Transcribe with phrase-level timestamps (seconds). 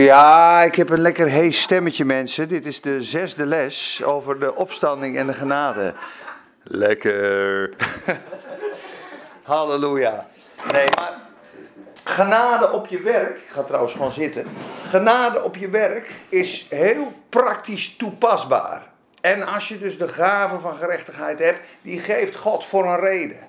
[0.00, 2.48] Ja, ik heb een lekker hees stemmetje, mensen.
[2.48, 5.94] Dit is de zesde les over de opstanding en de genade.
[6.62, 7.74] Lekker.
[9.42, 10.26] Halleluja.
[10.72, 11.20] Nee, maar
[12.04, 14.46] genade op je werk, ik ga trouwens gewoon zitten.
[14.88, 18.90] Genade op je werk is heel praktisch toepasbaar.
[19.20, 23.48] En als je dus de gave van gerechtigheid hebt, die geeft God voor een reden.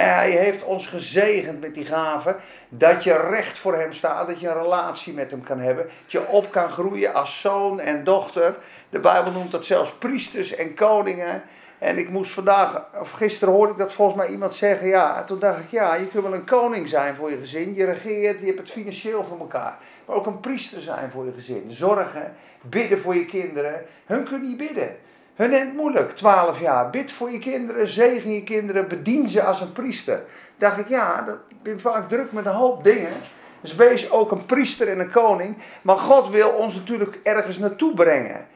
[0.00, 2.36] Hij heeft ons gezegend met die gave
[2.68, 6.12] dat je recht voor hem staat, dat je een relatie met hem kan hebben, dat
[6.12, 8.56] je op kan groeien als zoon en dochter.
[8.88, 11.42] De Bijbel noemt dat zelfs priesters en koningen.
[11.78, 15.38] En ik moest vandaag, of gisteren hoorde ik dat volgens mij iemand zeggen, ja, toen
[15.38, 18.46] dacht ik, ja, je kunt wel een koning zijn voor je gezin, je regeert, je
[18.46, 19.78] hebt het financieel voor elkaar.
[20.04, 23.84] Maar ook een priester zijn voor je gezin, zorgen, bidden voor je kinderen.
[24.06, 24.96] Hun kunnen niet bidden.
[25.38, 26.90] Hun het moeilijk, 12 jaar.
[26.90, 30.22] Bid voor je kinderen, zegen je kinderen, bedien ze als een priester.
[30.56, 33.12] Dacht ik, ja, dat ben vaak druk met een hoop dingen.
[33.60, 35.56] Dus wees ook een priester en een koning.
[35.82, 38.46] Maar God wil ons natuurlijk ergens naartoe brengen.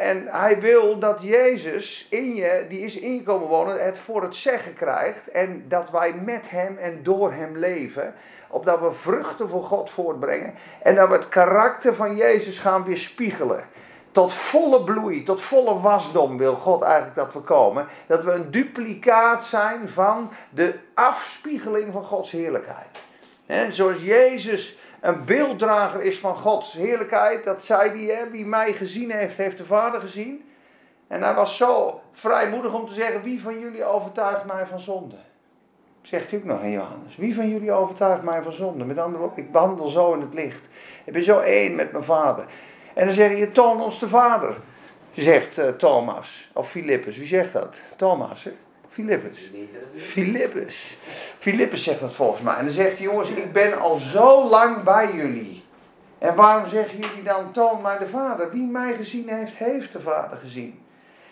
[0.00, 4.74] En hij wil dat Jezus in je, die is ingekomen wonen, het voor het zeggen
[4.74, 5.30] krijgt.
[5.30, 8.14] En dat wij met hem en door hem leven.
[8.48, 10.54] Opdat we vruchten voor God voortbrengen.
[10.82, 13.64] En dat we het karakter van Jezus gaan weerspiegelen
[14.18, 17.86] tot volle bloei, tot volle wasdom wil God eigenlijk dat we komen.
[18.06, 22.90] Dat we een duplicaat zijn van de afspiegeling van Gods heerlijkheid.
[23.70, 29.36] zoals Jezus een beelddrager is van Gods heerlijkheid, dat zei hij, wie mij gezien heeft,
[29.36, 30.50] heeft de Vader gezien.
[31.06, 35.16] En hij was zo vrijmoedig om te zeggen, wie van jullie overtuigt mij van zonde?
[36.02, 37.16] Zegt u ook nog in Johannes.
[37.16, 38.84] Wie van jullie overtuigt mij van zonde?
[38.84, 40.62] Met andere woorden, ik wandel zo in het licht.
[41.04, 42.46] Ik ben zo één met mijn vader.
[42.98, 44.56] En dan zeg je, toon ons de Vader,
[45.14, 46.50] zegt uh, Thomas.
[46.52, 47.80] Of Filippus, wie zegt dat?
[47.96, 48.52] Thomas, hè?
[48.88, 49.50] Filippus.
[49.96, 50.96] Filippus.
[51.38, 52.56] Filippus zegt dat volgens mij.
[52.56, 55.64] En dan zegt hij, jongens, ik ben al zo lang bij jullie.
[56.18, 58.50] En waarom zeggen jullie dan, toon mij de Vader?
[58.50, 60.80] Wie mij gezien heeft, heeft de Vader gezien.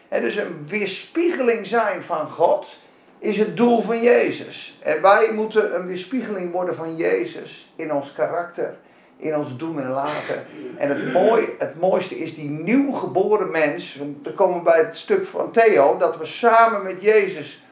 [0.08, 2.78] En dus een weerspiegeling zijn van God
[3.18, 4.78] is het doel van Jezus.
[4.82, 8.76] En wij moeten een weerspiegeling worden van Jezus in ons karakter
[9.16, 10.44] in ons doen en laten.
[10.78, 13.98] En het, mooi, het mooiste is die nieuw geboren mens.
[14.22, 15.96] Dan komen we bij het stuk van Theo.
[15.96, 17.64] Dat we samen met Jezus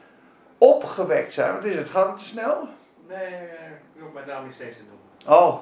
[0.57, 1.53] opgewekt zijn.
[1.53, 1.89] Wat is het?
[1.89, 2.67] Gaat het te snel?
[3.07, 3.33] Nee,
[3.95, 5.33] ik hoef mijn naam niet steeds te doen.
[5.33, 5.59] Oh.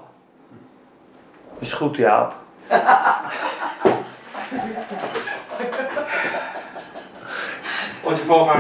[1.60, 2.34] Is goed, Jaap.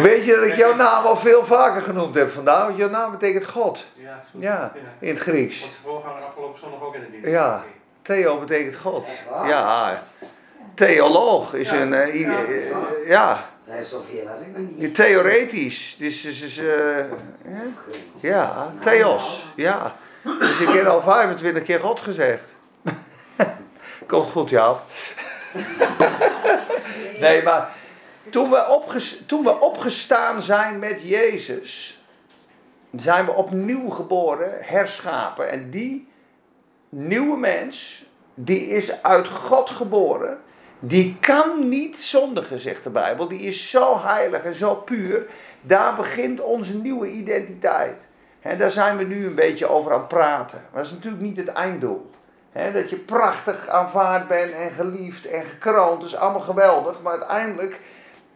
[0.02, 2.66] Weet je dat ik jouw naam al veel vaker genoemd heb vandaag?
[2.66, 3.86] Want jouw naam betekent God.
[3.94, 5.64] Ja, ja in het Grieks.
[5.64, 7.30] Onze voorganger afgelopen zondag ook in het dienst.
[7.30, 7.64] Ja,
[8.02, 9.08] Theo betekent God.
[9.46, 10.04] Ja,
[10.74, 11.94] theoloog is een.
[11.94, 13.52] Uh, ja.
[13.84, 14.96] Zoveel was ik nog niet.
[14.96, 15.96] Theoretisch.
[16.00, 17.06] Dus, dus, dus uh,
[18.20, 19.48] ja, Theos.
[19.56, 19.96] Ja.
[20.40, 22.56] Dus ik heb al 25 keer God gezegd.
[24.08, 24.82] Komt goed, Jaap.
[27.20, 27.76] nee, maar
[28.30, 32.02] toen we, toen we opgestaan zijn met Jezus,
[32.96, 35.50] zijn we opnieuw geboren, herschapen.
[35.50, 36.08] En die
[36.90, 40.38] nieuwe mens, die is uit God geboren.
[40.80, 43.28] Die kan niet zondigen, zegt de Bijbel.
[43.28, 45.26] Die is zo heilig en zo puur.
[45.62, 48.08] Daar begint onze nieuwe identiteit.
[48.42, 50.58] En daar zijn we nu een beetje over aan het praten.
[50.58, 52.12] Maar dat is natuurlijk niet het einddoel.
[52.74, 56.00] dat je prachtig aanvaard bent en geliefd en gekroond.
[56.00, 57.02] Dat is allemaal geweldig.
[57.02, 57.80] Maar uiteindelijk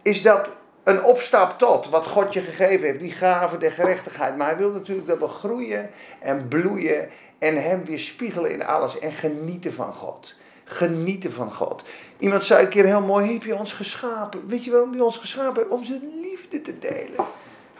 [0.02, 0.48] is dat
[0.88, 4.36] een opstap tot wat God je gegeven heeft, die gave der gerechtigheid.
[4.36, 8.98] Maar hij wil natuurlijk dat we groeien en bloeien en hem weer spiegelen in alles
[8.98, 10.34] en genieten van God.
[10.64, 11.82] Genieten van God.
[12.18, 14.48] Iemand zei een keer heel mooi, heb je ons geschapen?
[14.48, 15.74] Weet je waarom hij ons geschapen heeft?
[15.74, 17.18] Om zijn liefde te delen.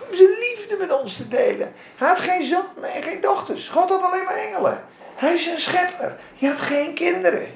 [0.08, 1.72] Om zijn liefde met ons te delen.
[1.96, 3.68] Hij had geen zoon en geen dochters.
[3.68, 4.84] God had alleen maar engelen.
[5.14, 6.16] Hij is een schepper.
[6.34, 7.48] Je had geen kinderen.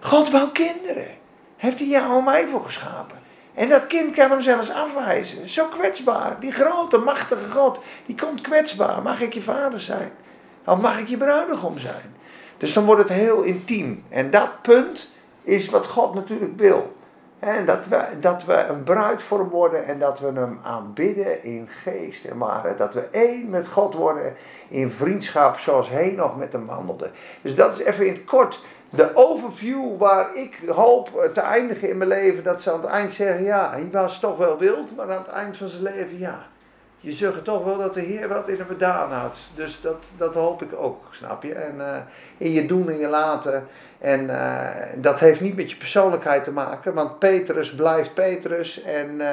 [0.00, 1.08] God wou kinderen.
[1.56, 3.21] Heeft hij jou en mij voor geschapen.
[3.54, 5.48] En dat kind kan hem zelfs afwijzen.
[5.48, 6.36] Zo kwetsbaar.
[6.40, 9.02] Die grote, machtige God, die komt kwetsbaar.
[9.02, 10.12] Mag ik je vader zijn?
[10.64, 12.16] Of mag ik je bruidegom zijn?
[12.56, 14.04] Dus dan wordt het heel intiem.
[14.08, 15.10] En dat punt
[15.42, 16.92] is wat God natuurlijk wil.
[17.64, 21.68] Dat we, dat we een bruid voor hem worden en dat we hem aanbidden in
[21.82, 22.78] geest en waarheid.
[22.78, 24.34] Dat we één met God worden
[24.68, 27.10] in vriendschap zoals hij nog met hem wandelde.
[27.40, 28.60] Dus dat is even in het kort
[28.94, 33.12] de overview waar ik hoop te eindigen in mijn leven, dat ze aan het eind
[33.12, 36.46] zeggen, ja, hij was toch wel wild, maar aan het eind van zijn leven, ja.
[37.04, 39.36] Je zegt toch wel dat de Heer wat in hem gedaan had.
[39.54, 41.54] Dus dat, dat hoop ik ook, snap je?
[41.54, 41.96] En uh,
[42.36, 43.66] in je doen en je laten.
[43.98, 44.66] En uh,
[44.96, 49.26] dat heeft niet met je persoonlijkheid te maken, want Petrus blijft Petrus en uh,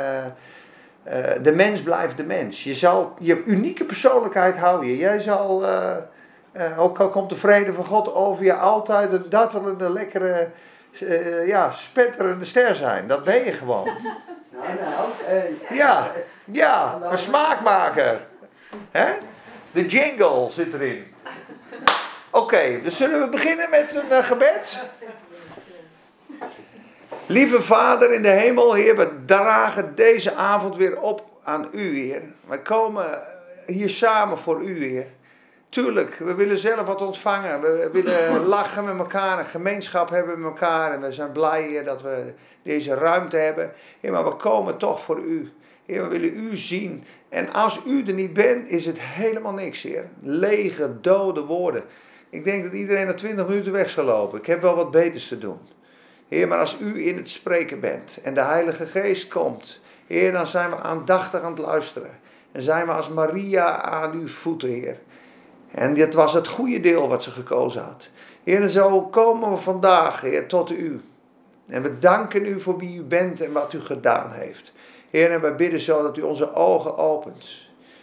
[1.42, 2.64] de mens blijft de mens.
[2.64, 4.96] Je zal je unieke persoonlijkheid houden.
[4.96, 5.64] Jij zal
[6.54, 10.50] Uh, ook al komt de vrede van God over je altijd een lekkere,
[11.00, 13.08] uh, ja, spetterende ster zijn.
[13.08, 13.90] Dat ben je gewoon.
[14.52, 15.10] Nou, nou.
[15.70, 16.12] Uh, ja,
[16.46, 18.28] ja, een smaakmaker.
[18.92, 19.14] Hè?
[19.72, 21.06] De jingle zit erin.
[22.30, 24.84] Oké, dus zullen we beginnen met een gebed?
[27.26, 32.22] Lieve Vader in de hemel, Heer, we dragen deze avond weer op aan U, Heer.
[32.48, 33.20] Wij komen
[33.66, 35.08] hier samen voor U, Heer.
[35.70, 37.62] Tuurlijk, we willen zelf wat ontvangen.
[37.62, 40.94] We willen lachen met elkaar, een gemeenschap hebben met elkaar.
[40.94, 42.34] En we zijn blij, dat we
[42.64, 43.72] deze ruimte hebben.
[44.00, 45.52] Heer, maar we komen toch voor U.
[45.86, 47.04] Heer, we willen U zien.
[47.30, 50.06] En als U er niet bent, is het helemaal niks, Heer.
[50.22, 51.84] Lege, dode woorden.
[52.30, 54.40] Ik denk dat iedereen na twintig minuten weg zal lopen.
[54.40, 55.60] Ik heb wel wat beters te doen.
[56.28, 60.48] Heer, maar als u in het spreken bent en de Heilige Geest komt, Heer, dan
[60.48, 62.20] zijn we aandachtig aan het luisteren.
[62.52, 64.98] En zijn we als Maria aan uw voeten, Heer.
[65.72, 68.10] En dit was het goede deel wat ze gekozen had.
[68.44, 71.02] Heer, zo komen we vandaag, Heer, tot u.
[71.68, 74.72] En we danken u voor wie u bent en wat u gedaan heeft.
[75.10, 77.46] Heer, en we bidden zo dat u onze ogen opent.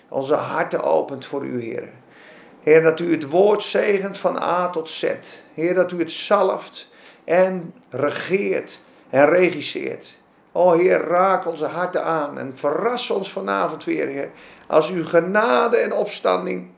[0.08, 1.88] Onze harten opent voor u, Heer.
[2.60, 5.12] Heer, dat u het woord zegent van A tot Z.
[5.54, 6.88] Heer, dat u het zalft
[7.24, 8.80] en regeert
[9.10, 10.16] en regisseert.
[10.52, 14.30] O Heer, raak onze harten aan en verras ons vanavond weer, Heer.
[14.66, 16.70] Als uw genade en opstanding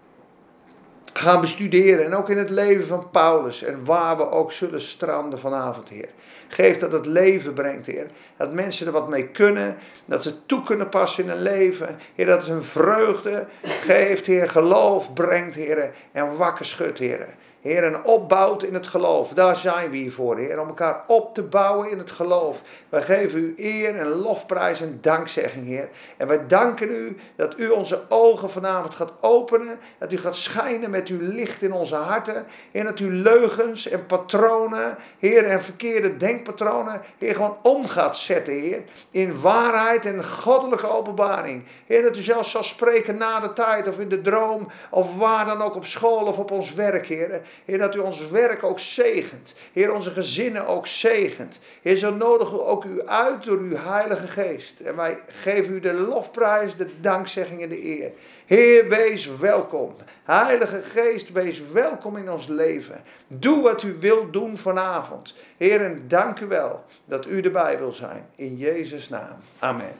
[1.13, 2.05] gaan bestuderen.
[2.05, 6.09] En ook in het leven van Paulus en waar we ook zullen stranden vanavond, Heer.
[6.49, 8.07] Geef dat het leven brengt, Heer.
[8.37, 9.77] Dat mensen er wat mee kunnen.
[10.05, 11.97] Dat ze toe kunnen passen in hun leven.
[12.15, 14.51] Heer, dat het hun vreugde geeft, Heer.
[14.51, 15.91] Geloof brengt, Heer.
[16.13, 17.27] En wakker schudt, Heer.
[17.69, 19.29] Heer, en opbouwt in het geloof.
[19.29, 20.61] Daar zijn we hier voor, Heer.
[20.61, 22.63] Om elkaar op te bouwen in het geloof.
[22.89, 25.89] Wij geven u eer en lofprijs en dankzegging, Heer.
[26.17, 29.79] En wij danken u dat u onze ogen vanavond gaat openen.
[29.99, 32.47] Dat u gaat schijnen met uw licht in onze harten.
[32.71, 38.55] Heer, dat u leugens en patronen, Heer, en verkeerde denkpatronen, Heer, gewoon om gaat zetten,
[38.55, 38.83] Heer.
[39.11, 41.65] In waarheid en goddelijke openbaring.
[41.87, 44.69] Heer, dat u zelfs zal spreken na de tijd of in de droom.
[44.91, 47.41] Of waar dan ook op school of op ons werk, Heer.
[47.65, 49.55] Heer, dat u ons werk ook zegent.
[49.73, 51.59] Heer, onze gezinnen ook zegent.
[51.83, 54.81] Heer, zo nodigen we ook u uit door uw Heilige Geest.
[54.81, 58.11] En wij geven u de lofprijs, de dankzegging en de eer.
[58.47, 59.95] Heer, wees welkom.
[60.25, 63.03] Heilige Geest, wees welkom in ons leven.
[63.27, 65.35] Doe wat u wilt doen vanavond.
[65.57, 68.27] Heer, en dank u wel dat u erbij wil zijn.
[68.37, 69.37] In Jezus' naam.
[69.59, 69.93] Amen.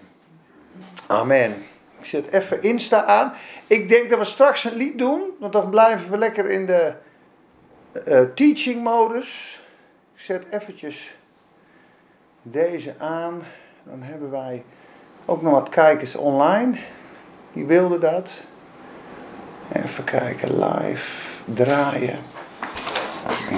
[1.07, 1.55] Amen.
[1.99, 3.33] Ik zet even Insta aan.
[3.67, 6.93] Ik denk dat we straks een lied doen, want dan blijven we lekker in de
[7.93, 9.61] uh, teaching modus.
[10.15, 11.15] Ik zet eventjes
[12.43, 13.43] deze aan.
[13.83, 14.65] Dan hebben wij
[15.25, 16.79] ook nog wat kijkers online.
[17.53, 18.45] Die wilden dat.
[19.73, 21.05] Even kijken, live
[21.45, 22.19] draaien.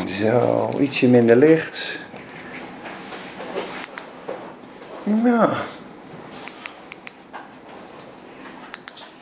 [0.07, 1.99] Zo, ietsje minder licht.
[5.05, 5.51] Ja.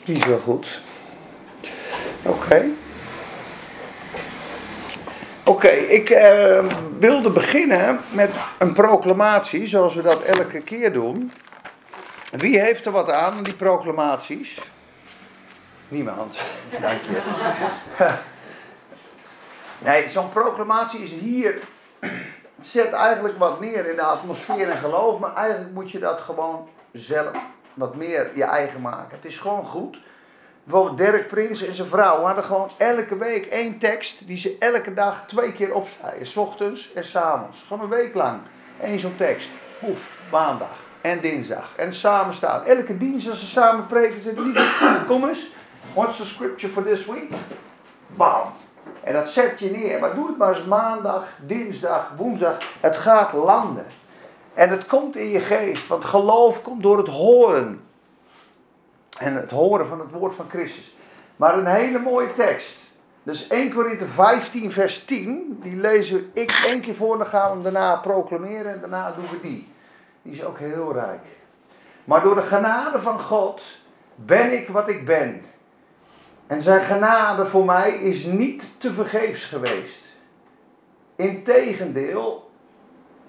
[0.04, 0.82] Die is wel goed.
[2.22, 2.66] Oké.
[5.48, 6.64] Oké, ik uh,
[6.98, 11.32] wilde beginnen met een proclamatie, zoals we dat elke keer doen.
[12.30, 14.60] Wie heeft er wat aan, die proclamaties?
[15.88, 16.38] Niemand,
[16.80, 17.00] dank.
[19.84, 21.58] Nee, zo'n proclamatie is hier.
[22.60, 26.68] Zet eigenlijk wat neer in de atmosfeer en geloof, maar eigenlijk moet je dat gewoon
[26.92, 29.16] zelf wat meer je eigen maken.
[29.16, 29.98] Het is gewoon goed
[30.68, 34.94] Bijvoorbeeld Dirk Prins en zijn vrouw hadden gewoon elke week één tekst die ze elke
[34.94, 36.26] dag twee keer opzeiden.
[36.26, 37.64] S ochtends en s avonds.
[37.66, 38.40] Gewoon een week lang.
[38.82, 39.48] Eén zo'n tekst.
[39.82, 41.72] Oef, maandag en dinsdag.
[41.76, 42.66] En samen staat.
[42.66, 45.50] Elke dienst als ze samen preken, zeggen kom eens.
[45.94, 47.30] What's the scripture for this week?
[48.06, 48.52] Bam.
[49.02, 50.00] En dat zet je neer.
[50.00, 52.58] Maar doe het maar eens maandag, dinsdag, woensdag.
[52.80, 53.86] Het gaat landen.
[54.54, 55.86] En het komt in je geest.
[55.86, 57.87] Want geloof komt door het horen
[59.18, 60.96] en het horen van het woord van Christus.
[61.36, 62.78] Maar een hele mooie tekst.
[63.22, 67.54] Dus 1 Korinthe 15 vers 10, die lezen ik één keer voor, dan gaan we
[67.54, 69.72] hem daarna proclameren en daarna doen we die.
[70.22, 71.24] Die is ook heel rijk.
[72.04, 73.62] Maar door de genade van God
[74.14, 75.42] ben ik wat ik ben.
[76.46, 80.04] En zijn genade voor mij is niet te vergeefs geweest.
[81.16, 82.50] Integendeel,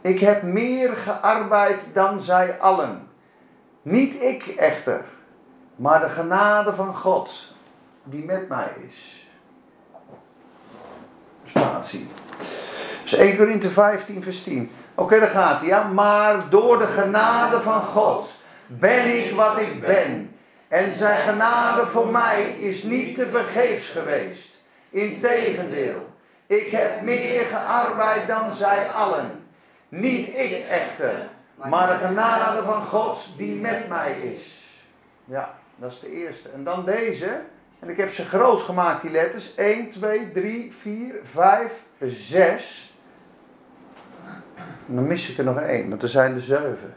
[0.01, 3.07] ik heb meer gearbeid dan zij allen.
[3.81, 5.05] Niet ik echter
[5.79, 7.53] maar de genade van God
[8.03, 9.27] die met mij is.
[11.45, 12.07] Spatie.
[13.01, 14.71] Dus 1 Korinthe 15 vers 10.
[14.95, 15.67] Oké, daar gaat hij.
[15.67, 15.83] Ja?
[15.83, 18.29] Maar door de genade van God
[18.65, 20.35] ben ik wat ik ben.
[20.67, 24.61] En zijn genade voor mij is niet te vergeefs geweest.
[24.89, 26.09] Integendeel,
[26.47, 29.43] ik heb meer gearbeid dan zij allen.
[29.89, 34.57] Niet ik echter, maar de genade van God die met mij is.
[35.25, 36.49] Ja, dat is de eerste.
[36.49, 37.41] En dan deze.
[37.79, 39.55] En ik heb ze groot gemaakt, die letters.
[39.55, 42.97] 1, 2, 3, 4, 5, 6.
[44.87, 46.93] En dan mis ik er nog één, want er zijn er zeven.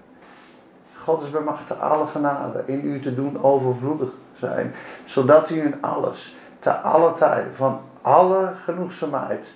[0.99, 1.43] God is bij
[1.79, 4.75] alle genade in u te doen overvloedig zijn,
[5.05, 9.47] zodat u in alles, te alle tijden, van alle genoegzaamheid,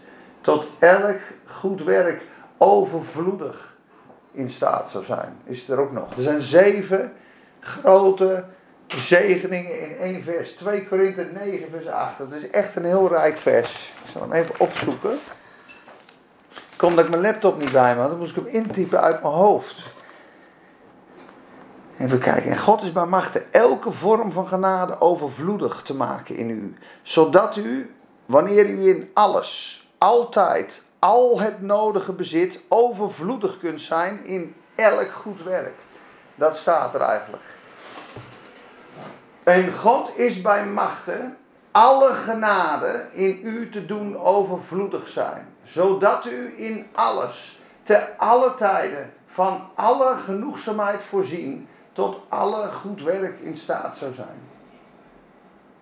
[0.40, 2.22] tot elk goed werk
[2.56, 3.74] overvloedig
[4.32, 5.36] in staat zou zijn.
[5.44, 6.16] Is er ook nog.
[6.16, 7.12] Er zijn zeven
[7.60, 8.44] grote
[8.86, 10.52] zegeningen in één vers.
[10.52, 12.18] 2 Korinthe 9 vers 8.
[12.18, 13.92] Dat is echt een heel rijk vers.
[14.04, 15.18] Ik zal hem even opzoeken.
[16.76, 19.22] Kom dat ik mijn laptop niet bij me had, dan moest ik hem intypen uit
[19.22, 19.94] mijn hoofd.
[21.98, 22.50] Even kijken.
[22.50, 26.74] En God is bij machte elke vorm van genade overvloedig te maken in u.
[27.02, 27.94] Zodat u,
[28.26, 35.42] wanneer u in alles, altijd, al het nodige bezit, overvloedig kunt zijn in elk goed
[35.42, 35.74] werk.
[36.34, 37.42] Dat staat er eigenlijk.
[39.46, 41.30] En God is bij machte
[41.70, 45.46] alle genade in u te doen overvloedig zijn.
[45.64, 53.40] Zodat u in alles, te alle tijden, van alle genoegzaamheid voorzien, tot alle goed werk
[53.40, 54.40] in staat zou zijn.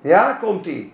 [0.01, 0.93] Ja, komt ie.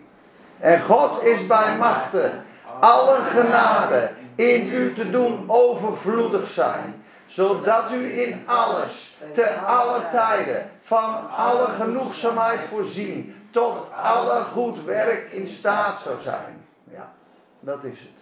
[0.59, 2.33] En God is bij machte
[2.81, 7.00] alle genade in u te doen overvloedig zijn.
[7.31, 13.35] Zodat u in alles, te alle tijden, van alle genoegzaamheid voorzien.
[13.51, 16.67] Tot alle goed werk in staat zou zijn.
[16.93, 17.13] Ja,
[17.61, 18.21] dat is het.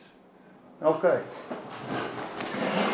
[0.88, 1.22] Oké.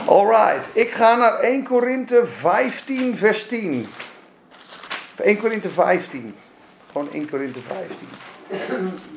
[0.07, 3.87] Alright, ik ga naar 1 Korinthe 15, vers 10.
[5.17, 6.37] 1 Korinthe 15.
[6.93, 9.13] Gewoon 1 Korinthe 15.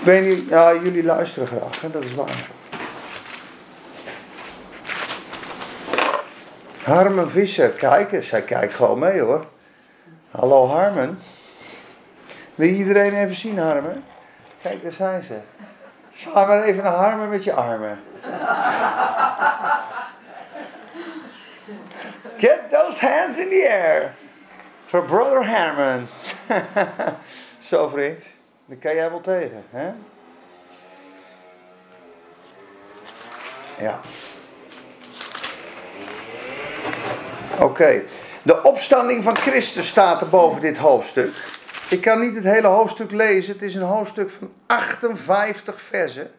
[0.00, 0.48] Ik weet niet,
[0.82, 1.90] jullie luisteren graag, hè?
[1.90, 2.48] dat is waar.
[6.84, 9.46] Harmen Visser, kijk eens, hij kijkt gewoon mee hoor.
[10.30, 11.18] Hallo Harmen.
[12.54, 14.04] Wil iedereen even zien, Harmen?
[14.62, 15.38] Kijk, daar zijn ze.
[16.12, 18.00] Sla maar even naar Harmen met je armen.
[22.38, 24.14] Get those hands in the air.
[24.86, 26.08] For brother Harman.
[27.70, 28.26] Zo vriend.
[28.70, 29.92] Daar kan jij wel tegen, hè?
[33.84, 34.00] Ja.
[37.60, 38.02] Oké.
[38.42, 41.58] De opstanding van Christus staat er boven dit hoofdstuk.
[41.88, 43.52] Ik kan niet het hele hoofdstuk lezen.
[43.52, 46.30] Het is een hoofdstuk van 58 versen.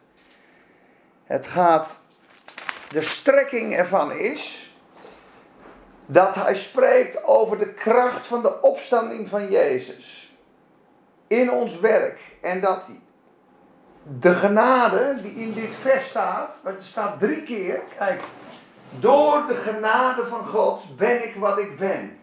[1.24, 1.98] Het gaat.
[2.88, 4.74] De strekking ervan is.
[6.06, 10.21] Dat hij spreekt over de kracht van de opstanding van Jezus
[11.40, 12.18] in ons werk.
[12.40, 12.86] En dat
[14.20, 18.22] de genade die in dit vers staat, want er staat drie keer, kijk,
[18.98, 22.18] door de genade van God ben ik wat ik ben.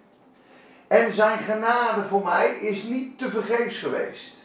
[0.88, 4.38] En zijn genade voor mij is niet te vergeefs geweest.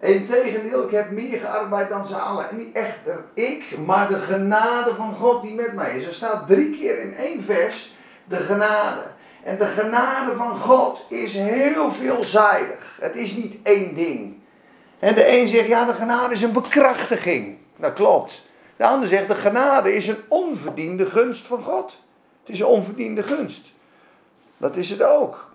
[0.00, 2.50] Integendeel, ik heb meer gearbeid dan ze allen.
[2.50, 6.06] En niet echter ik, maar de genade van God die met mij is.
[6.06, 9.02] Er staat drie keer in één vers de genade.
[9.46, 12.96] En de genade van God is heel veelzijdig.
[13.00, 14.34] Het is niet één ding.
[14.98, 17.56] En de een zegt, ja, de genade is een bekrachtiging.
[17.76, 18.42] Dat klopt.
[18.76, 22.02] De ander zegt, de genade is een onverdiende gunst van God.
[22.40, 23.66] Het is een onverdiende gunst.
[24.56, 25.50] Dat is het ook.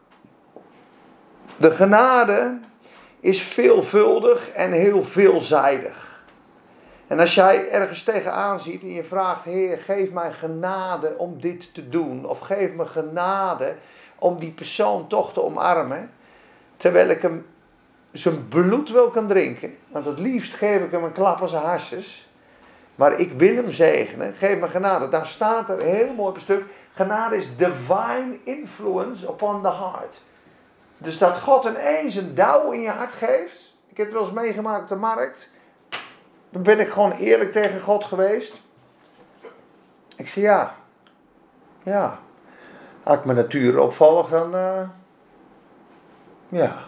[1.57, 2.59] De genade
[3.19, 6.10] is veelvuldig en heel veelzijdig.
[7.11, 11.73] En als jij ergens tegenaan ziet en je vraagt, Heer, geef mij genade om dit
[11.73, 12.25] te doen.
[12.25, 13.75] Of geef me genade
[14.19, 16.11] om die persoon toch te omarmen.
[16.77, 17.45] Terwijl ik hem
[18.11, 19.77] zijn bloed wil kan drinken.
[19.87, 22.29] Want het liefst geef ik hem een klap aan zijn harses.
[22.95, 24.33] Maar ik wil hem zegenen.
[24.33, 25.09] Geef me genade.
[25.09, 26.63] Daar staat er heel mooi op een stuk.
[26.93, 30.23] Genade is divine influence upon the heart.
[30.97, 33.75] Dus dat God ineens een douw in je hart geeft.
[33.87, 35.49] Ik heb het wel eens meegemaakt op de markt.
[36.51, 38.61] Dan ben ik gewoon eerlijk tegen God geweest.
[40.15, 40.75] Ik zei ja.
[41.83, 42.19] Ja.
[43.03, 44.55] Als ik mijn natuur opvolg, dan.
[44.55, 44.81] Uh,
[46.49, 46.83] ja.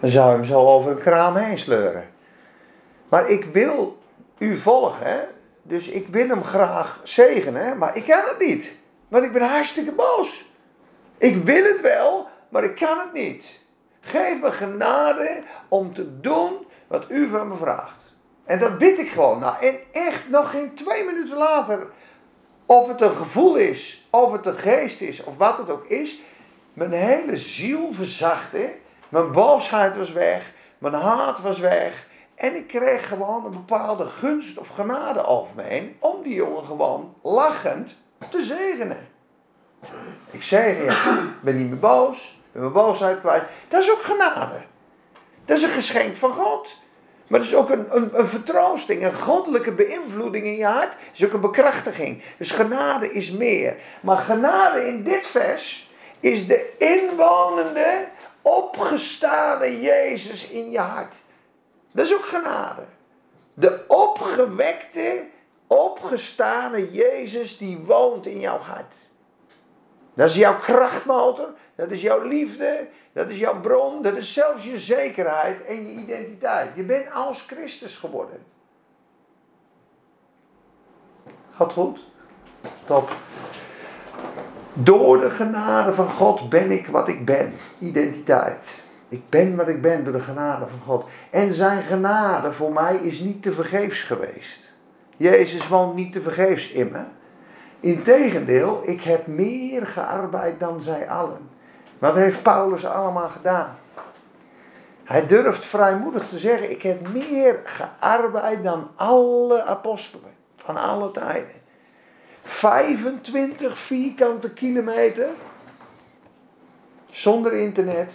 [0.00, 2.10] Dan zou je hem zo over een kraam heen sleuren.
[3.08, 3.98] Maar ik wil
[4.38, 5.20] u volgen, hè?
[5.62, 8.72] Dus ik wil hem graag zegenen, maar ik kan het niet.
[9.08, 10.50] Want ik ben hartstikke boos.
[11.18, 13.60] Ik wil het wel, maar ik kan het niet.
[14.00, 18.01] Geef me genade om te doen wat u van me vraagt.
[18.44, 19.38] En dat bid ik gewoon.
[19.38, 21.86] Nou, en echt nog geen twee minuten later,
[22.66, 26.20] of het een gevoel is, of het een geest is, of wat het ook is,
[26.72, 28.70] mijn hele ziel verzachtte.
[29.08, 30.52] Mijn boosheid was weg.
[30.78, 32.06] Mijn haat was weg.
[32.34, 35.96] En ik kreeg gewoon een bepaalde gunst of genade over me heen.
[35.98, 37.94] Om die jongen gewoon lachend
[38.30, 39.08] te zegenen.
[40.30, 42.40] Ik zeg ik ben niet meer boos.
[42.52, 43.44] Ben mijn boosheid kwijt.
[43.68, 44.62] Dat is ook genade.
[45.44, 46.80] Dat is een geschenk van God.
[47.26, 50.90] Maar dat is ook een, een, een vertroosting, een goddelijke beïnvloeding in je hart.
[50.90, 52.22] Dat is ook een bekrachtiging.
[52.38, 53.76] Dus genade is meer.
[54.00, 58.08] Maar genade in dit vers is de inwonende,
[58.42, 61.14] opgestane Jezus in je hart.
[61.92, 62.82] Dat is ook genade.
[63.54, 65.24] De opgewekte,
[65.66, 68.94] opgestane Jezus die woont in jouw hart.
[70.14, 74.64] Dat is jouw krachtmotor, dat is jouw liefde, dat is jouw bron, dat is zelfs
[74.64, 76.68] je zekerheid en je identiteit.
[76.74, 78.38] Je bent als Christus geworden.
[81.54, 82.06] Gaat goed?
[82.84, 83.10] Top.
[84.72, 87.54] Door de genade van God ben ik wat ik ben.
[87.78, 88.82] Identiteit.
[89.08, 91.06] Ik ben wat ik ben door de genade van God.
[91.30, 94.60] En zijn genade voor mij is niet te vergeefs geweest.
[95.16, 97.02] Jezus woont niet te vergeefs in me.
[97.82, 101.50] Integendeel, ik heb meer gearbeid dan zij allen.
[101.98, 103.76] Wat heeft Paulus allemaal gedaan?
[105.04, 111.60] Hij durft vrijmoedig te zeggen: Ik heb meer gearbeid dan alle apostelen van alle tijden.
[112.42, 115.28] 25 vierkante kilometer
[117.10, 118.14] zonder internet,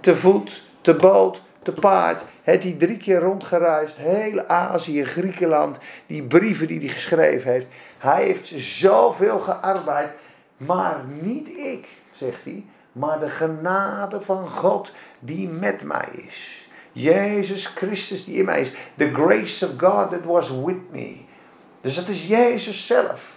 [0.00, 2.22] te voet, te boot, te paard.
[2.46, 7.66] Het hij drie keer rondgereisd, heel Azië, Griekenland, die brieven die hij geschreven heeft.
[7.98, 10.10] Hij heeft zoveel gearbeid,
[10.56, 16.68] maar niet ik, zegt hij, maar de genade van God die met mij is.
[16.92, 18.72] Jezus Christus die in mij is.
[18.96, 21.16] The grace of God that was with me.
[21.80, 23.30] Dus dat is Jezus zelf.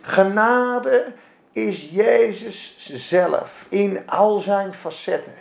[0.00, 1.12] Genade
[1.52, 2.76] is Jezus
[3.08, 5.34] zelf in al zijn facetten.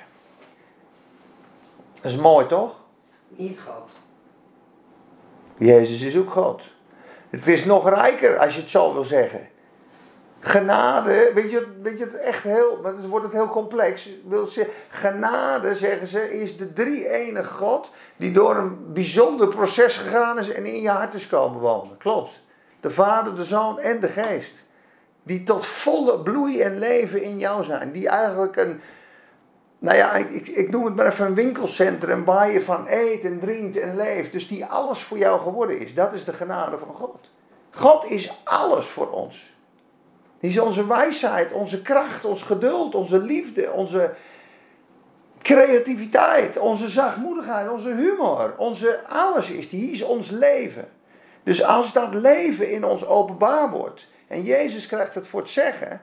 [2.01, 2.81] Dat is mooi toch?
[3.35, 3.99] Niet God.
[5.57, 6.61] Jezus is ook God.
[7.29, 9.47] Het is nog rijker als je het zo wil zeggen.
[10.39, 14.09] Genade, weet je, weet je het echt heel, maar dan wordt het heel complex.
[14.27, 14.49] Wil
[14.89, 20.65] genade, zeggen ze, is de drie-enige God die door een bijzonder proces gegaan is en
[20.65, 21.97] in je hart is komen wonen.
[21.97, 22.41] Klopt.
[22.79, 24.53] De Vader, de Zoon en de Geest.
[25.23, 27.91] Die tot volle bloei en leven in jou zijn.
[27.91, 28.81] Die eigenlijk een,
[29.83, 33.39] nou ja, ik, ik, noem het maar even een winkelcentrum waar je van eet en
[33.39, 34.31] drinkt en leeft.
[34.31, 35.93] Dus die alles voor jou geworden is.
[35.93, 37.29] Dat is de genade van God.
[37.71, 39.55] God is alles voor ons.
[40.39, 44.13] Die is onze wijsheid, onze kracht, ons geduld, onze liefde, onze
[45.41, 49.91] creativiteit, onze zachtmoedigheid, onze humor, onze alles is die.
[49.91, 50.89] is ons leven.
[51.43, 56.01] Dus als dat leven in ons openbaar wordt en Jezus krijgt het voor het zeggen,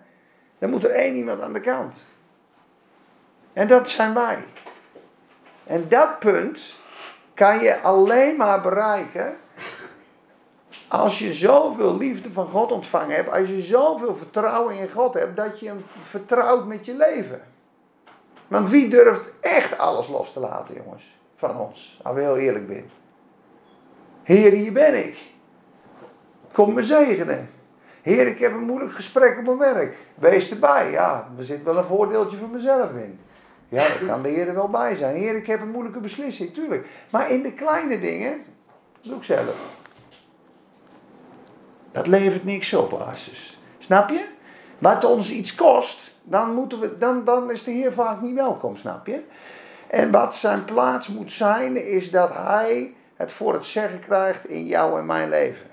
[0.59, 2.09] dan moet er één iemand aan de kant.
[3.53, 4.45] En dat zijn wij.
[5.65, 6.77] En dat punt
[7.35, 9.37] kan je alleen maar bereiken
[10.89, 15.37] als je zoveel liefde van God ontvangen hebt, als je zoveel vertrouwen in God hebt,
[15.37, 17.41] dat je hem vertrouwt met je leven.
[18.49, 22.67] Want wie durft echt alles los te laten, jongens, van ons, als we heel eerlijk
[22.69, 22.91] zijn.
[24.23, 25.19] Heer, hier ben ik.
[26.53, 27.51] Kom me zegenen.
[28.03, 29.97] Heer, ik heb een moeilijk gesprek op mijn werk.
[30.15, 30.91] Wees erbij.
[30.91, 33.21] Ja, er zit wel een voordeeltje voor mezelf in.
[33.71, 35.17] Ja, daar kan de Heer er wel bij zijn.
[35.17, 36.87] Heer, ik heb een moeilijke beslissing, tuurlijk.
[37.11, 38.43] Maar in de kleine dingen,
[39.03, 39.57] doe ik zelf.
[41.93, 43.59] Dat levert niks op, basis.
[43.79, 44.25] Snap je?
[44.79, 48.77] Wat ons iets kost, dan, moeten we, dan, dan is de Heer vaak niet welkom,
[48.77, 49.23] snap je?
[49.87, 54.67] En wat zijn plaats moet zijn, is dat Hij het voor het zeggen krijgt in
[54.67, 55.67] jou en mijn leven.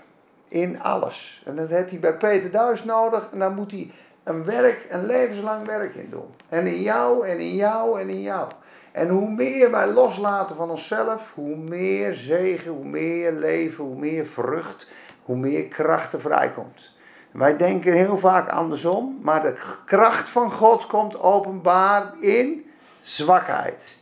[0.48, 1.44] In alles.
[1.46, 3.28] En dat heeft hij bij Peter Duis nodig.
[3.32, 3.92] En dan moet hij
[4.28, 6.34] een werk, een levenslang werk in doen.
[6.50, 8.48] En in jou, en in jou, en in jou.
[8.92, 14.26] En hoe meer wij loslaten van onszelf, hoe meer zegen, hoe meer leven, hoe meer
[14.26, 14.88] vrucht
[15.28, 16.96] hoe meer kracht er vrijkomt.
[17.32, 24.00] Wij denken heel vaak andersom, maar de kracht van God komt openbaar in zwakheid.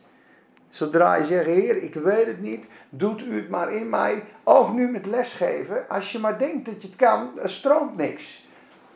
[0.69, 4.23] Zodra je zegt, Heer, ik weet het niet, doet u het maar in mij.
[4.43, 8.44] Ook nu met lesgeven, als je maar denkt dat je het kan, er stroomt niks.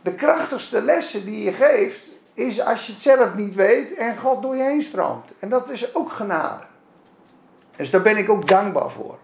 [0.01, 4.41] De krachtigste lessen die je geeft, is als je het zelf niet weet en God
[4.41, 5.31] door je heen stroomt.
[5.39, 6.63] En dat is ook genade.
[7.75, 9.17] Dus daar ben ik ook dankbaar voor.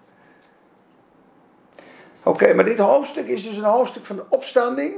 [2.23, 4.93] Oké, maar dit hoofdstuk is dus een hoofdstuk van de opstanding.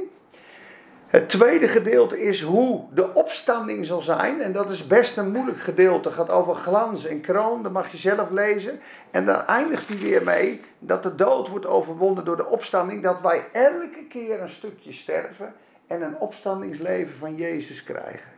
[1.08, 4.42] Het tweede gedeelte is hoe de opstanding zal zijn.
[4.42, 6.08] En dat is best een moeilijk gedeelte.
[6.08, 7.64] Het gaat over glans en kroon.
[7.64, 8.80] Dat mag je zelf lezen.
[9.12, 13.04] En dan eindigt hij weer mee dat de dood wordt overwonnen door de opstanding.
[13.04, 15.54] Dat wij elke keer een stukje sterven
[15.88, 18.32] en een opstandingsleven van Jezus krijgen.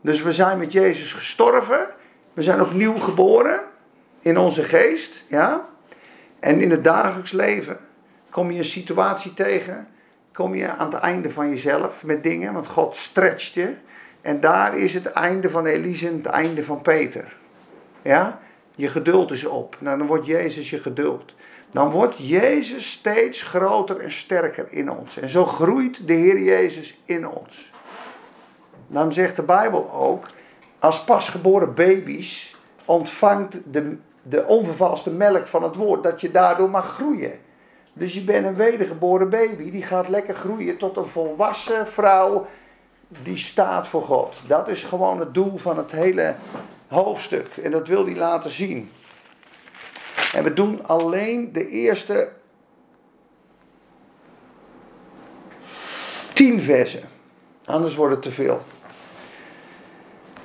[0.00, 1.86] Dus we zijn met Jezus gestorven
[2.32, 3.60] We zijn opnieuw geboren
[4.20, 5.68] in onze geest, ja.
[6.38, 7.78] En in het dagelijks leven
[8.30, 9.88] kom je een situatie tegen,
[10.32, 13.74] kom je aan het einde van jezelf met dingen, want God stretcht je.
[14.20, 17.36] En daar is het einde van Elise en het einde van Peter.
[18.02, 18.40] Ja,
[18.74, 19.76] je geduld is op.
[19.78, 21.34] Nou, dan wordt Jezus je geduld.
[21.70, 25.16] Dan wordt Jezus steeds groter en sterker in ons.
[25.16, 27.72] En zo groeit de Heer Jezus in ons.
[28.86, 30.26] Dan zegt de Bijbel ook,
[30.78, 36.94] als pasgeboren baby's ontvangt de, de onvervalste melk van het woord, dat je daardoor mag
[36.94, 37.38] groeien.
[37.92, 42.46] Dus je bent een wedergeboren baby, die gaat lekker groeien tot een volwassen vrouw
[43.22, 44.40] die staat voor God.
[44.46, 46.34] Dat is gewoon het doel van het hele
[46.88, 47.48] hoofdstuk.
[47.62, 48.90] En dat wil hij laten zien.
[50.34, 52.28] En we doen alleen de eerste
[56.32, 57.08] tien versen.
[57.64, 58.62] Anders wordt het te veel.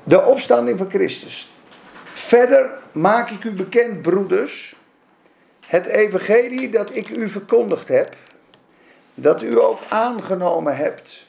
[0.04, 1.54] De opstanding van Christus.
[2.04, 4.76] Verder maak ik u bekend, broeders,
[5.67, 8.15] het evangelie dat ik u verkondigd heb,
[9.13, 11.26] dat u ook aangenomen hebt,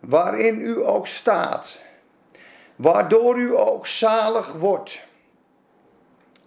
[0.00, 1.78] waarin u ook staat,
[2.76, 4.98] waardoor u ook zalig wordt.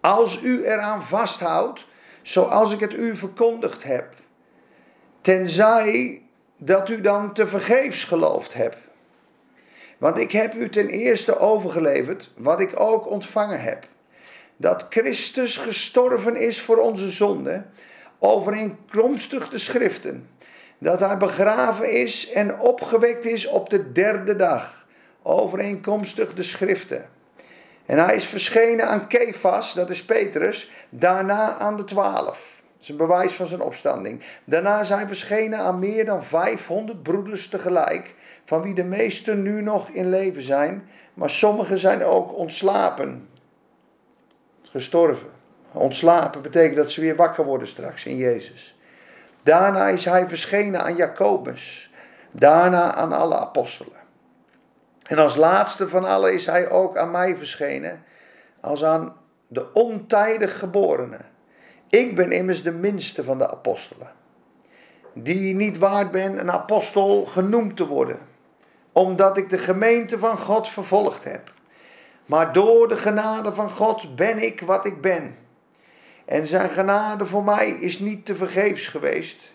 [0.01, 1.85] Als u eraan vasthoudt,
[2.21, 4.13] zoals ik het u verkondigd heb,
[5.21, 6.21] tenzij
[6.57, 8.77] dat u dan te vergeefs geloofd hebt.
[9.97, 13.87] Want ik heb u ten eerste overgeleverd wat ik ook ontvangen heb.
[14.57, 17.63] Dat Christus gestorven is voor onze zonde,
[18.19, 20.29] overeenkomstig de schriften.
[20.77, 24.85] Dat hij begraven is en opgewekt is op de derde dag,
[25.21, 27.09] overeenkomstig de schriften.
[27.85, 32.49] En hij is verschenen aan Kefas, dat is Petrus, daarna aan de twaalf.
[32.61, 34.23] Dat is een bewijs van zijn opstanding.
[34.43, 38.13] Daarna zijn verschenen aan meer dan 500 broeders tegelijk
[38.45, 43.29] van wie de meesten nu nog in leven zijn, maar sommigen zijn ook ontslapen,
[44.63, 45.29] gestorven.
[45.71, 48.75] Ontslapen betekent dat ze weer wakker worden straks in Jezus.
[49.43, 51.91] Daarna is hij verschenen aan Jacobus,
[52.31, 54.00] daarna aan alle apostelen.
[55.11, 58.03] En als laatste van allen is hij ook aan mij verschenen,
[58.59, 59.15] als aan
[59.47, 61.19] de ontijdig geborene.
[61.89, 64.11] Ik ben immers de minste van de apostelen,
[65.13, 68.19] die niet waard ben een apostel genoemd te worden
[68.91, 71.53] omdat ik de gemeente van God vervolgd heb.
[72.25, 75.35] Maar door de genade van God ben ik wat ik ben.
[76.25, 79.51] En zijn genade voor mij is niet te vergeefs geweest.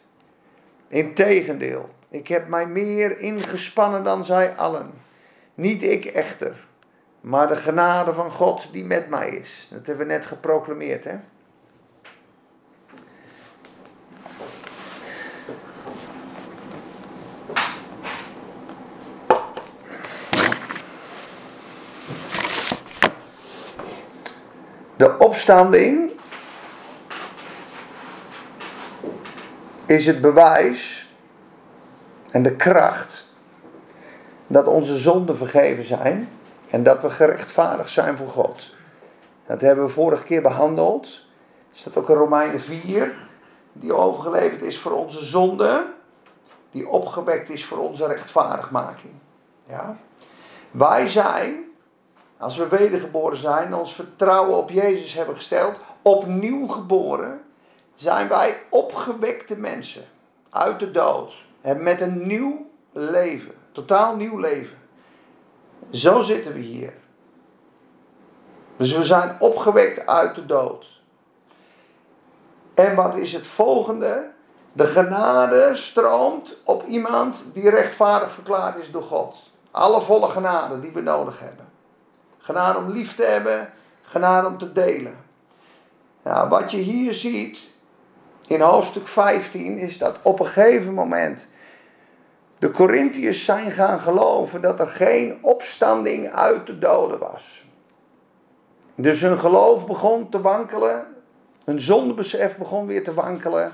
[0.88, 5.05] Integendeel, ik heb mij meer ingespannen dan zij allen.
[5.56, 6.66] Niet ik echter,
[7.20, 9.68] maar de genade van God die met mij is.
[9.70, 11.16] Dat hebben we net geproclameerd, hè?
[24.96, 26.10] De opstanding
[29.86, 31.10] is het bewijs
[32.30, 33.25] en de kracht
[34.46, 36.28] dat onze zonden vergeven zijn
[36.70, 38.74] en dat we gerechtvaardigd zijn voor God.
[39.46, 41.04] Dat hebben we vorige keer behandeld.
[41.72, 43.14] Er staat ook in Romeinen 4,
[43.72, 45.86] die overgeleverd is voor onze zonde,
[46.70, 49.12] die opgewekt is voor onze rechtvaardigmaking.
[49.68, 49.96] Ja?
[50.70, 51.66] Wij zijn
[52.38, 57.40] als we wedergeboren zijn, ons vertrouwen op Jezus hebben gesteld, opnieuw geboren,
[57.94, 60.04] zijn wij opgewekte mensen
[60.50, 61.44] uit de dood.
[61.60, 64.78] En met een nieuw leven, totaal nieuw leven.
[65.90, 66.92] Zo zitten we hier.
[68.76, 71.00] Dus we zijn opgewekt uit de dood.
[72.74, 74.30] En wat is het volgende?
[74.72, 79.36] De genade stroomt op iemand die rechtvaardig verklaard is door God.
[79.70, 81.68] Alle volle genade die we nodig hebben.
[82.38, 85.16] Genade om lief te hebben, genade om te delen.
[86.22, 87.74] Nou, wat je hier ziet
[88.46, 91.46] in hoofdstuk 15 is dat op een gegeven moment
[92.58, 97.64] de Corinthiërs zijn gaan geloven dat er geen opstanding uit de doden was.
[98.94, 101.06] Dus hun geloof begon te wankelen,
[101.64, 103.72] hun zondebesef begon weer te wankelen.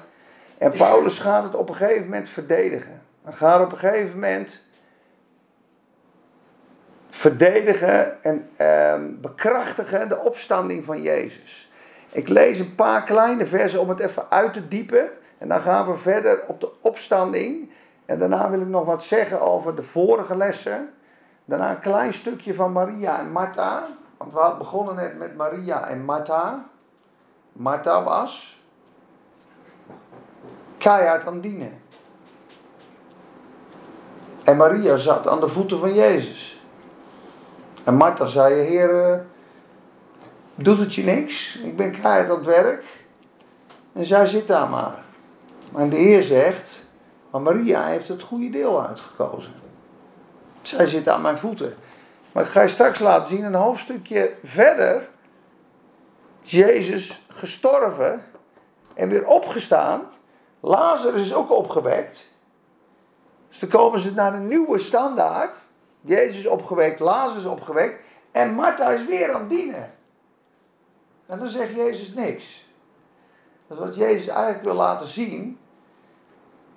[0.59, 3.03] En Paulus gaat het op een gegeven moment verdedigen.
[3.23, 4.63] Hij gaat op een gegeven moment
[7.11, 11.71] verdedigen en ehm, bekrachtigen de opstanding van Jezus.
[12.13, 15.09] Ik lees een paar kleine versen om het even uit te diepen.
[15.39, 17.71] En dan gaan we verder op de opstanding.
[18.07, 20.93] En daarna wil ik nog wat zeggen over de vorige lessen.
[21.45, 23.87] Daarna een klein stukje van Maria en Martha.
[24.17, 26.65] Want we hadden begonnen net met Maria en Martha.
[27.53, 28.63] Martha was
[30.79, 31.81] keihard aan dienen.
[34.45, 36.63] En Maria zat aan de voeten van Jezus.
[37.85, 39.25] En Martha zei, Heer,
[40.55, 41.57] Doet het je niks?
[41.57, 42.85] Ik ben keihard aan het werk.
[43.93, 45.05] En zij zit daar maar.
[45.73, 46.82] Maar de Heer zegt,
[47.33, 49.53] maar Maria heeft het goede deel uitgekozen.
[50.63, 51.75] Zij zit aan mijn voeten.
[52.33, 55.09] Maar ik ga je straks laten zien, een hoofdstukje verder.
[56.41, 58.25] Jezus gestorven
[58.95, 60.03] en weer opgestaan.
[60.61, 62.31] Lazarus is ook opgewekt.
[63.49, 65.55] Dus dan komen ze naar een nieuwe standaard.
[66.01, 68.05] Jezus is opgewekt, Lazarus is opgewekt.
[68.31, 69.95] En Martha is weer aan het dienen.
[71.27, 72.67] En dan zegt Jezus niks.
[73.67, 75.59] Dus wat Jezus eigenlijk wil laten zien,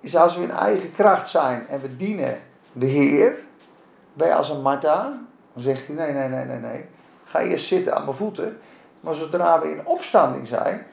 [0.06, 2.40] is als we in eigen kracht zijn en we dienen
[2.72, 3.36] de Heer,
[4.14, 5.02] je als een Martha,
[5.52, 6.84] dan zegt hij nee, nee, nee, nee, nee.
[7.24, 8.58] Ga eerst zitten aan mijn voeten.
[9.00, 10.86] Maar zodra we in opstanding zijn,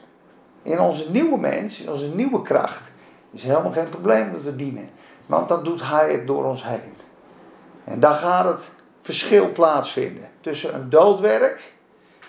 [0.62, 2.90] in onze nieuwe mens, in onze nieuwe kracht,
[3.30, 4.90] is helemaal geen probleem dat we dienen.
[5.26, 6.94] Want dan doet Hij het door ons heen.
[7.84, 11.72] En dan gaat het verschil plaatsvinden tussen een doodwerk,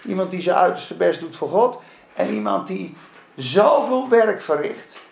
[0.03, 1.79] iemand die zijn uiterste best doet voor God,
[2.13, 2.95] en iemand die
[3.35, 5.03] zoveel werk verricht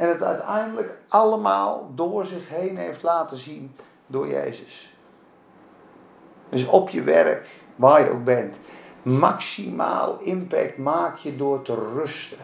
[0.00, 4.94] en het uiteindelijk allemaal door zich heen heeft laten zien door Jezus.
[6.48, 8.56] Dus op je werk, waar je ook bent,
[9.02, 12.38] maximaal impact maak je door te rusten.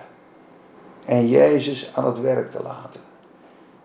[1.04, 3.00] En Jezus aan het werk te laten.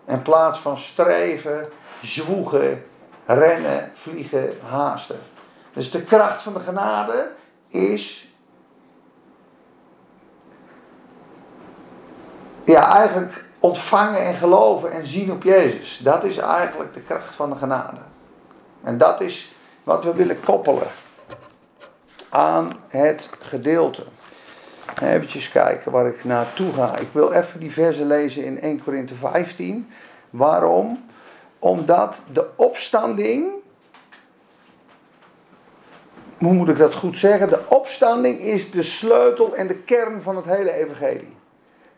[0.06, 1.70] In plaats van streven,
[2.02, 2.86] zwoegen,
[3.26, 5.20] rennen, vliegen, haasten.
[5.74, 7.32] Dus de kracht van de genade
[7.68, 8.36] is.
[12.66, 16.00] Ja, eigenlijk ontvangen en geloven en zien op Jezus.
[16.04, 18.02] Dat is eigenlijk de kracht van de genade.
[18.84, 20.88] En dat is wat we willen koppelen
[22.30, 24.04] aan het gedeelte.
[25.02, 26.98] Even kijken waar ik naartoe ga.
[26.98, 29.92] Ik wil even die versen lezen in 1 Korinthe 15.
[30.30, 31.06] Waarom?
[31.60, 33.46] Omdat de opstanding.
[36.38, 37.50] Hoe moet ik dat goed zeggen?
[37.50, 41.40] De opstanding is de sleutel en de kern van het hele evangelie.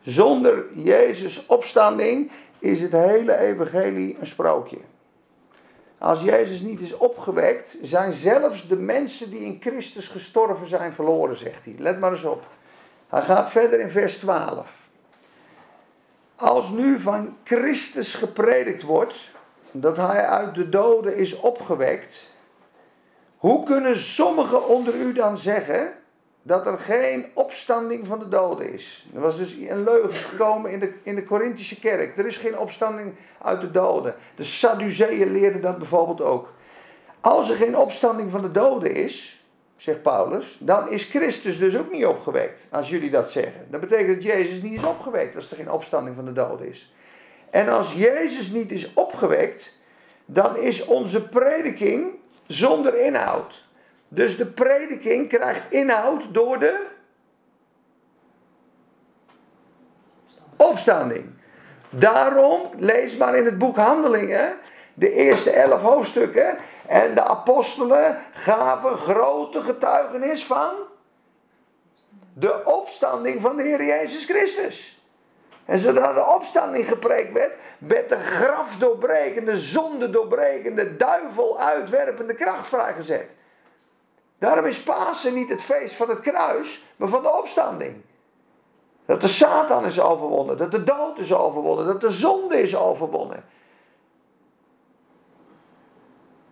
[0.04, 4.78] Zonder Jezus' opstanding is het hele evangelie een sprookje.
[5.98, 11.38] Als Jezus niet is opgewekt, zijn zelfs de mensen die in Christus gestorven zijn verloren,
[11.38, 11.76] zegt hij.
[11.78, 12.44] Let maar eens op.
[13.08, 14.68] Hij gaat verder in vers 12.
[16.36, 19.16] Als nu van Christus gepredikt wordt
[19.72, 22.32] dat hij uit de doden is opgewekt,
[23.38, 25.94] hoe kunnen sommigen onder u dan zeggen
[26.44, 29.06] dat er geen opstanding van de doden is.
[29.14, 32.18] Er was dus een leugen gekomen in de, in de Corinthische kerk.
[32.18, 34.16] Er is geen opstanding uit de doden.
[34.36, 36.54] De Sadduceeën leerden dat bijvoorbeeld ook.
[37.22, 41.92] Als er geen opstanding van de doden is, zegt Paulus, dan is Christus dus ook
[41.92, 42.66] niet opgewekt.
[42.70, 43.68] Als jullie dat zeggen.
[43.70, 46.94] Dat betekent dat Jezus niet is opgewekt als er geen opstanding van de doden is.
[47.50, 49.80] En als Jezus niet is opgewekt,
[50.26, 52.06] dan is onze prediking
[52.48, 53.63] zonder inhoud.
[54.14, 56.86] Dus de prediking krijgt inhoud door de
[60.58, 61.30] opstanding.
[61.90, 64.58] Daarom lees maar in het boek Handelingen
[64.94, 66.58] de eerste elf hoofdstukken.
[66.88, 70.72] En de apostelen gaven grote getuigenis van
[72.34, 75.08] de opstanding van de Heer Jezus Christus.
[75.66, 82.68] En zodra de opstanding gepreekt werd, werd de graf doorbrekende, zonde doorbrekende, duivel uitwerpende kracht
[82.68, 83.36] vrijgezet.
[84.44, 87.96] Daarom is Pasen niet het feest van het kruis, maar van de opstanding.
[89.06, 93.44] Dat de Satan is overwonnen, dat de dood is overwonnen, dat de zonde is overwonnen.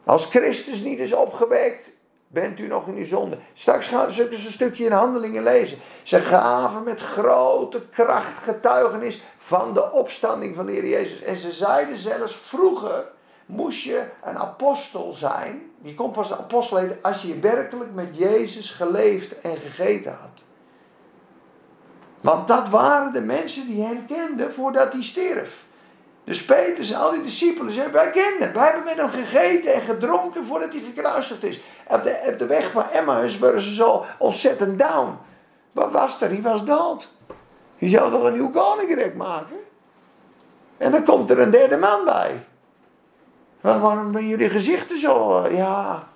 [0.03, 1.91] Als Christus niet is opgewekt,
[2.27, 3.37] bent u nog in uw zonde.
[3.53, 5.77] Straks gaan ze een stukje in handelingen lezen.
[6.03, 11.21] Ze gaven met grote kracht getuigenis van de opstanding van de Heer Jezus.
[11.21, 13.05] En ze zeiden zelfs vroeger
[13.45, 15.70] moest je een apostel zijn.
[15.81, 20.43] Je kon pas apostel als je werkelijk met Jezus geleefd en gegeten had.
[22.21, 25.65] Want dat waren de mensen die hem kenden voordat hij stierf.
[26.23, 29.81] Dus Petrus en al die discipelen zeiden, wij kenden Wij hebben met hem gegeten en
[29.81, 31.61] gedronken voordat hij gekruisigd is.
[31.87, 35.17] Op de, op de weg van Emmaus waren ze zo ontzettend down.
[35.71, 36.29] Wat was er?
[36.29, 37.09] Hij was dood.
[37.77, 39.57] Je zou toch een nieuw koninkrijk maken?
[40.77, 42.45] En dan komt er een derde man bij.
[43.61, 45.47] Waarom ben jullie gezichten zo?
[45.47, 46.07] Ja,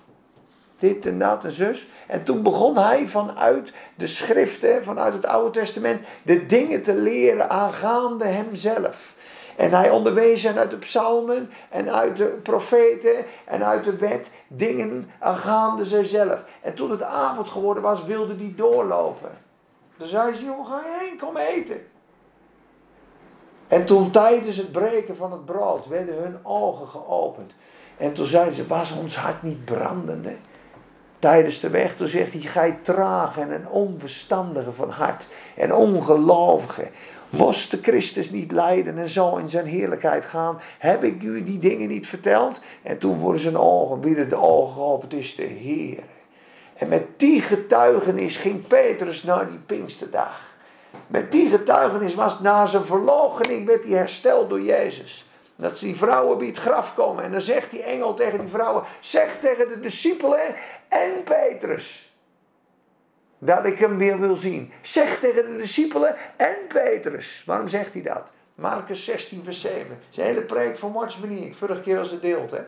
[0.80, 1.88] dit en dat en zus.
[2.08, 7.50] En toen begon hij vanuit de schriften, vanuit het Oude Testament, de dingen te leren
[7.50, 9.14] aangaande hemzelf.
[9.56, 14.32] En hij onderwees hen uit de psalmen en uit de profeten en uit de wet
[14.48, 16.44] dingen aangaande zichzelf.
[16.62, 19.32] En toen het avond geworden was, wilde hij doorlopen.
[19.98, 21.82] Toen zei ze, jongen, ga je heen, kom eten.
[23.68, 27.52] En toen tijdens het breken van het brood werden hun ogen geopend.
[27.98, 30.36] En toen zeiden ze, was ons hart niet brandende?
[31.26, 31.96] tijdens de weg.
[31.96, 36.90] Toen zegt hij, gij traag en onverstandige van hart en ongelovige.
[37.30, 40.60] Moest de Christus niet lijden en zo in zijn heerlijkheid gaan?
[40.78, 42.60] Heb ik u die dingen niet verteld?
[42.84, 46.04] En toen worden zijn ogen, weer de ogen geopend, is de Heer.
[46.76, 50.45] En met die getuigenis ging Petrus naar die Pinksterdag.
[51.08, 55.26] Met die getuigenis was na zijn verloochening werd hij hersteld door Jezus.
[55.56, 57.24] Dat die vrouwen bij het graf komen.
[57.24, 60.56] En dan zegt die engel tegen die vrouwen: Zeg tegen de discipelen
[60.88, 62.14] en Petrus.
[63.38, 64.72] Dat ik hem weer wil zien.
[64.82, 67.44] Zeg tegen de discipelen en Petrus.
[67.46, 68.32] Waarom zegt hij dat?
[68.56, 70.00] Marcus 16, vers 7.
[70.10, 72.52] Zijn hele preek van Ik vorige keer als het deelt.
[72.52, 72.62] Hè?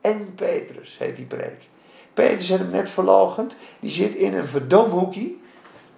[0.00, 1.68] En Petrus heet die preek.
[2.14, 3.56] Petrus heeft hem net verlogend.
[3.80, 5.34] Die zit in een verdomhoekje.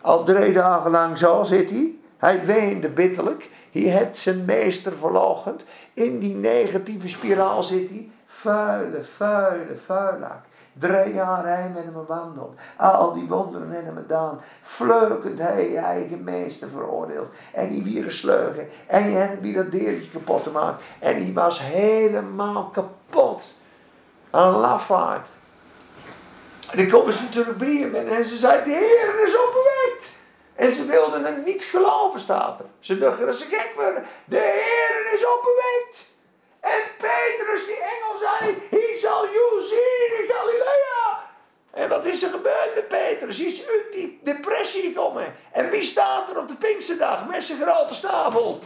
[0.00, 1.94] Al drie dagen lang zo zit hij.
[2.16, 3.50] Hij weende bitterlijk.
[3.72, 5.64] Hij heeft zijn meester verlogend.
[5.94, 8.10] In die negatieve spiraal zit hij.
[8.26, 10.44] Vuile, vuile, vuilaak.
[10.72, 12.54] Drie jaar hij met hem wandelt.
[12.76, 14.40] Al die wonderen in hem gedaan.
[14.62, 17.28] Vleukend hij je eigen meester veroordeeld.
[17.52, 18.68] En die weer sleugen.
[18.86, 20.84] En je hebt wie dat deurtje kapot te maken.
[20.98, 23.54] En die was helemaal kapot.
[24.30, 25.30] Een lafaard.
[26.70, 29.79] En dan komen ze natuurlijk bij hem en ze zei, de Heer is opgewekt.
[30.60, 32.66] En ze wilden het niet geloven, staat er.
[32.80, 34.06] Ze dachten dat ze gek werden.
[34.24, 36.10] De Heer is opgewekt.
[36.60, 41.28] En Petrus, die engel, zei, hij zal jou zien in Galilea.
[41.70, 43.38] En wat is er gebeurd met Petrus?
[43.38, 45.34] Hij is uit die depressie gekomen.
[45.52, 48.60] En wie staat er op de Pinksterdag met zijn grote snavel?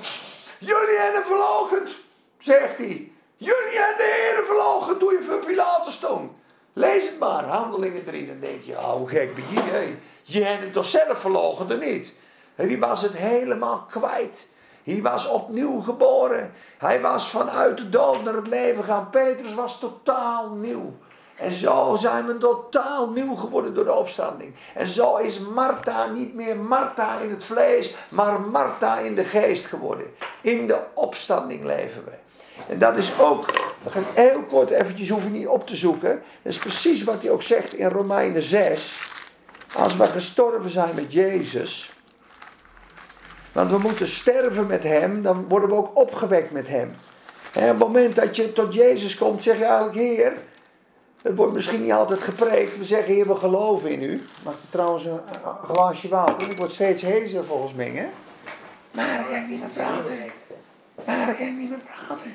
[0.59, 1.97] Jullie hebben hem verlogend,
[2.39, 3.13] zegt hij.
[3.37, 6.37] Jullie hebben de Heer verlogend doe je voor Pilatus toen.
[6.73, 8.27] Lees het maar, Handelingen 3.
[8.27, 9.95] Dan denk je, oh, hoe gek ben je?
[10.25, 12.15] Je hebt hem toch zelf verlogen, er niet?
[12.57, 14.49] Die was het helemaal kwijt.
[14.85, 16.53] Hij was opnieuw geboren.
[16.79, 19.11] Hij was vanuit de dood naar het leven gaan.
[19.11, 20.93] Petrus was totaal nieuw.
[21.37, 24.55] En zo zijn we totaal nieuw geworden door de opstanding.
[24.75, 29.67] En zo is Martha niet meer Martha in het vlees, maar Martha in de geest
[29.67, 30.07] geworden.
[30.41, 32.13] In de opstanding leven we.
[32.69, 33.51] En dat is ook,
[33.83, 36.23] we gaan heel kort eventjes, hoeven niet op te zoeken.
[36.43, 39.13] Dat is precies wat hij ook zegt in Romeinen 6.
[39.75, 41.93] Als we gestorven zijn met Jezus,
[43.53, 46.95] want we moeten sterven met Hem, dan worden we ook opgewekt met Hem.
[47.53, 50.33] En op het moment dat je tot Jezus komt, zeg je eigenlijk, Heer,
[51.23, 52.79] het wordt misschien niet altijd gepreekt.
[52.79, 54.23] We zeggen, Heer, we geloven in U.
[54.45, 55.21] Mag je trouwens een,
[55.65, 56.51] glaasje water?
[56.51, 58.07] Ik word steeds hezer volgens mij, hè?
[58.91, 60.33] Maar ik kan niet meer praten.
[61.07, 62.35] Maar ik kan niet meer praten.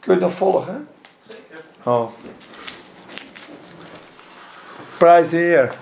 [0.00, 0.88] Kun je het nog volgen?
[1.28, 1.64] Zeker.
[1.82, 2.10] Oh.
[4.98, 5.74] Prijs de Heer.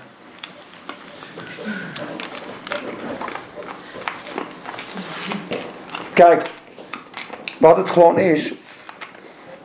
[6.14, 6.51] Kijk,
[7.59, 8.55] wat het gewoon is,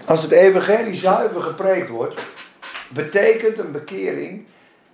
[0.06, 2.22] als het evangelie zuiver gepreekt wordt,
[2.90, 4.46] betekent een bekering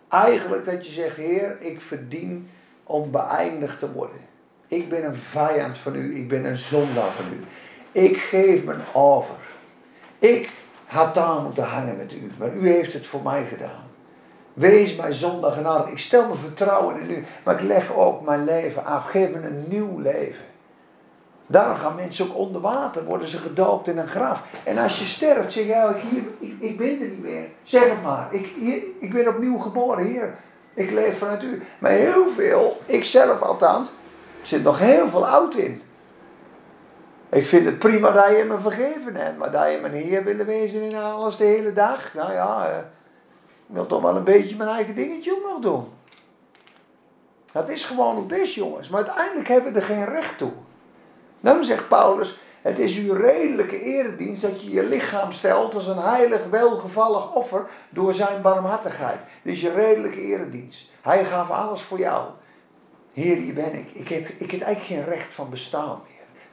[0.09, 2.49] eigenlijk dat je zegt, Heer, ik verdien
[2.83, 4.21] om beëindigd te worden.
[4.67, 7.43] Ik ben een vijand van u, ik ben een zondaar van u.
[7.91, 9.35] Ik geef me over.
[10.19, 10.49] Ik
[10.85, 13.91] had daar moeten hangen met u, maar u heeft het voor mij gedaan.
[14.53, 18.43] Wees mij zondag en Ik stel mijn vertrouwen in u, maar ik leg ook mijn
[18.43, 19.09] leven af.
[19.09, 20.45] Geef me een nieuw leven.
[21.47, 24.43] Daar gaan mensen ook onder water, worden ze gedoopt in een graf.
[24.63, 27.45] En als je sterft, zeg je eigenlijk hier, ik, ik ben er niet meer.
[27.63, 28.49] Zeg het maar, ik,
[28.99, 30.35] ik ben opnieuw geboren, hier.
[30.73, 31.61] Ik leef vanuit u.
[31.79, 33.91] Maar heel veel, ik zelf althans,
[34.41, 35.81] zit nog heel veel oud in.
[37.29, 40.45] Ik vind het prima dat je me vergeven hebt, maar dat je mijn Heer willen
[40.45, 42.13] wezen in alles de hele dag.
[42.13, 42.77] Nou ja, eh,
[43.67, 45.85] ik wil toch wel een beetje mijn eigen dingetje ook nog doen.
[47.51, 48.89] Dat is gewoon hoe het is, jongens.
[48.89, 50.51] Maar uiteindelijk hebben we er geen recht toe.
[51.39, 55.97] Dan zegt Paulus, het is uw redelijke eredienst dat je je lichaam stelt als een
[55.97, 59.19] heilig, welgevallig offer door zijn barmhartigheid.
[59.41, 60.89] Dit is je redelijke eredienst.
[61.01, 62.29] Hij gaf alles voor jou.
[63.13, 63.91] Heer, hier ben ik.
[63.91, 66.01] Ik heb, ik heb eigenlijk geen recht van bestaan.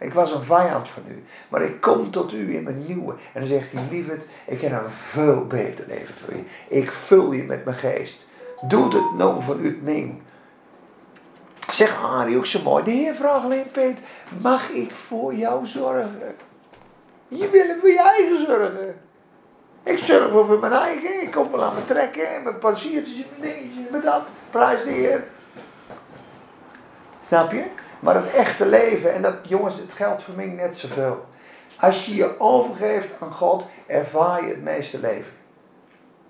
[0.01, 1.25] Ik was een vijand van u.
[1.49, 3.13] Maar ik kom tot u in mijn nieuwe.
[3.33, 6.45] En dan zegt hij, lieverd, ik heb een veel beter leven voor je.
[6.69, 8.27] Ik vul je met mijn geest.
[8.69, 10.23] Doe het nou van u ming.
[11.73, 12.85] Zeg Arie ook zo mooi.
[12.85, 14.05] De Heer vraagt alleen Peter,
[14.41, 16.37] mag ik voor jou zorgen?
[17.29, 19.01] Je wil voor je eigen zorgen.
[19.83, 21.23] Ik zorg voor mijn eigen.
[21.23, 22.43] Ik kom wel aan me trekken.
[22.43, 23.91] Mijn passiertjes en mijn dingetjes.
[23.91, 24.23] Met dat.
[24.51, 25.25] Prijs de Heer.
[27.27, 27.65] Snap je?
[28.01, 31.25] Maar het echte leven, en dat jongens, het geldt voor net zoveel.
[31.81, 35.33] Als je je overgeeft aan God, ervaar je het meeste leven.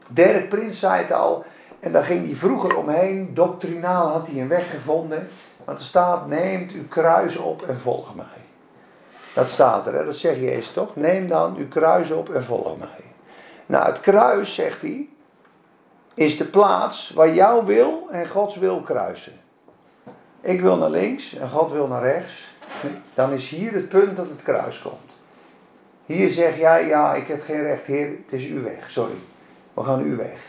[0.09, 1.45] Dirk Prins zei het al,
[1.81, 3.35] en daar ging hij vroeger omheen.
[3.35, 5.29] Doctrinaal had hij een weg gevonden.
[5.65, 8.25] Want er staat, neemt uw kruis op en volg mij.
[9.35, 10.05] Dat staat er, hè?
[10.05, 10.97] dat zegt Jezus toch?
[10.97, 13.05] Neem dan uw kruis op en volg mij.
[13.67, 15.09] Nou, het kruis, zegt hij,
[16.15, 19.33] is de plaats waar jouw wil en Gods wil kruisen.
[20.41, 22.55] Ik wil naar links en God wil naar rechts.
[23.15, 25.11] Dan is hier het punt dat het kruis komt.
[26.07, 29.15] Hier zeg jij, ja, ik heb geen recht, Heer, het is uw weg, sorry.
[29.75, 30.41] We gaan uw weg.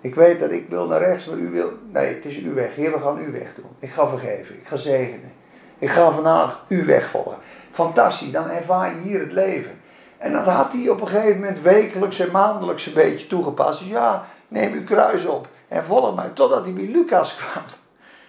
[0.00, 1.72] Ik weet dat ik wil naar rechts, maar u wil.
[1.92, 2.74] Nee, het is uw weg.
[2.74, 3.70] Heer, we gaan uw weg doen.
[3.78, 4.54] Ik ga vergeven.
[4.54, 5.32] Ik ga zegenen.
[5.78, 7.36] Ik ga vandaag uw weg volgen.
[7.70, 9.80] Fantastisch, dan ervaar je hier het leven.
[10.18, 13.78] En dat had hij op een gegeven moment wekelijks en maandelijks een beetje toegepast.
[13.78, 16.28] Dus ja, neem uw kruis op en volg mij.
[16.28, 17.62] Totdat hij bij Lucas kwam.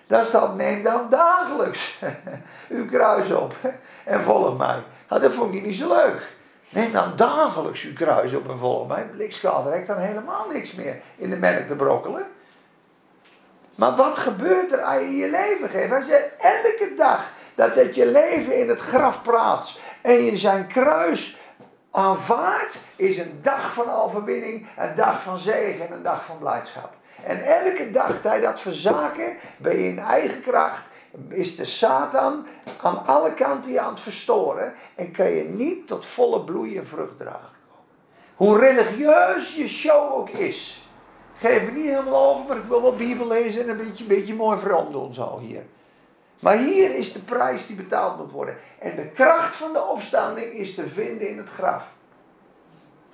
[0.07, 1.99] Daar staat, neem dan dagelijks
[2.69, 3.53] uw kruis op
[4.03, 4.83] en volg mij.
[5.09, 6.33] Nou, dat vond hij niet zo leuk.
[6.69, 9.05] Neem dan dagelijks uw kruis op en volg mij.
[9.05, 12.25] Blikschade heeft dan helemaal niks meer in de melk te brokkelen.
[13.75, 15.93] Maar wat gebeurt er als je je leven geeft?
[15.93, 17.23] Als je elke dag
[17.55, 21.39] dat het je leven in het graf praat en je zijn kruis
[21.91, 26.93] aanvaardt, is een dag van overwinning, een dag van zegen en een dag van blijdschap.
[27.24, 30.84] En elke dag dat je dat verzaken, ben je in eigen kracht,
[31.30, 32.45] is de Satan
[32.82, 36.88] aan alle kanten je aan het verstoren en kan je niet tot volle bloei en
[36.88, 37.49] vrucht dragen.
[38.36, 40.89] Hoe religieus je show ook is.
[41.38, 44.36] Geef me niet helemaal over, maar ik wil wel Bijbel lezen en een beetje, beetje
[44.36, 44.59] mooi
[44.91, 45.63] doen zo hier.
[46.39, 48.57] Maar hier is de prijs die betaald moet worden.
[48.80, 51.93] En de kracht van de opstanding is te vinden in het graf.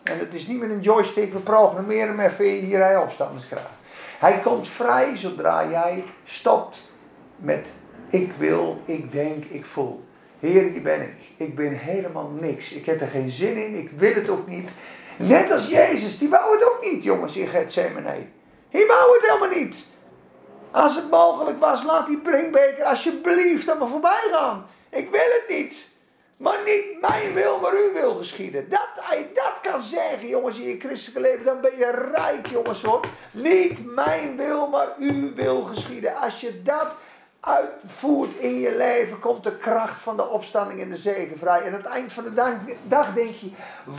[0.04, 3.80] En het is niet met een joystick, we programmeren hem even hier hij opstandingskracht.
[4.22, 6.89] Hij komt vrij zodra jij stopt
[7.36, 7.67] met
[8.09, 10.03] ik wil, ik denk, ik voel.
[10.39, 11.15] Heer, hier ben ik.
[11.38, 12.72] Ik ben helemaal niks.
[12.72, 13.76] Ik heb er geen zin in.
[13.76, 14.72] Ik wil het ook niet.
[15.17, 18.28] Net als Jezus, die wou het ook niet, jongens, in Gethsemane.
[18.69, 19.88] Hij wou het helemaal niet.
[20.72, 24.65] Als het mogelijk was, laat die drinkbeker alsjeblieft aan me voorbij gaan.
[24.89, 25.89] Ik wil het niet.
[26.41, 28.69] Maar niet mijn wil, maar uw wil geschieden.
[28.69, 32.81] Dat, je dat kan zeggen, jongens, in je christelijke leven, dan ben je rijk, jongens
[32.81, 33.05] hoor.
[33.31, 36.15] Niet mijn wil, maar uw wil geschieden.
[36.15, 36.95] Als je dat
[37.39, 41.61] uitvoert in je leven, komt de kracht van de opstanding en de zegen vrij.
[41.61, 42.33] En aan het eind van de
[42.87, 43.49] dag, denk je,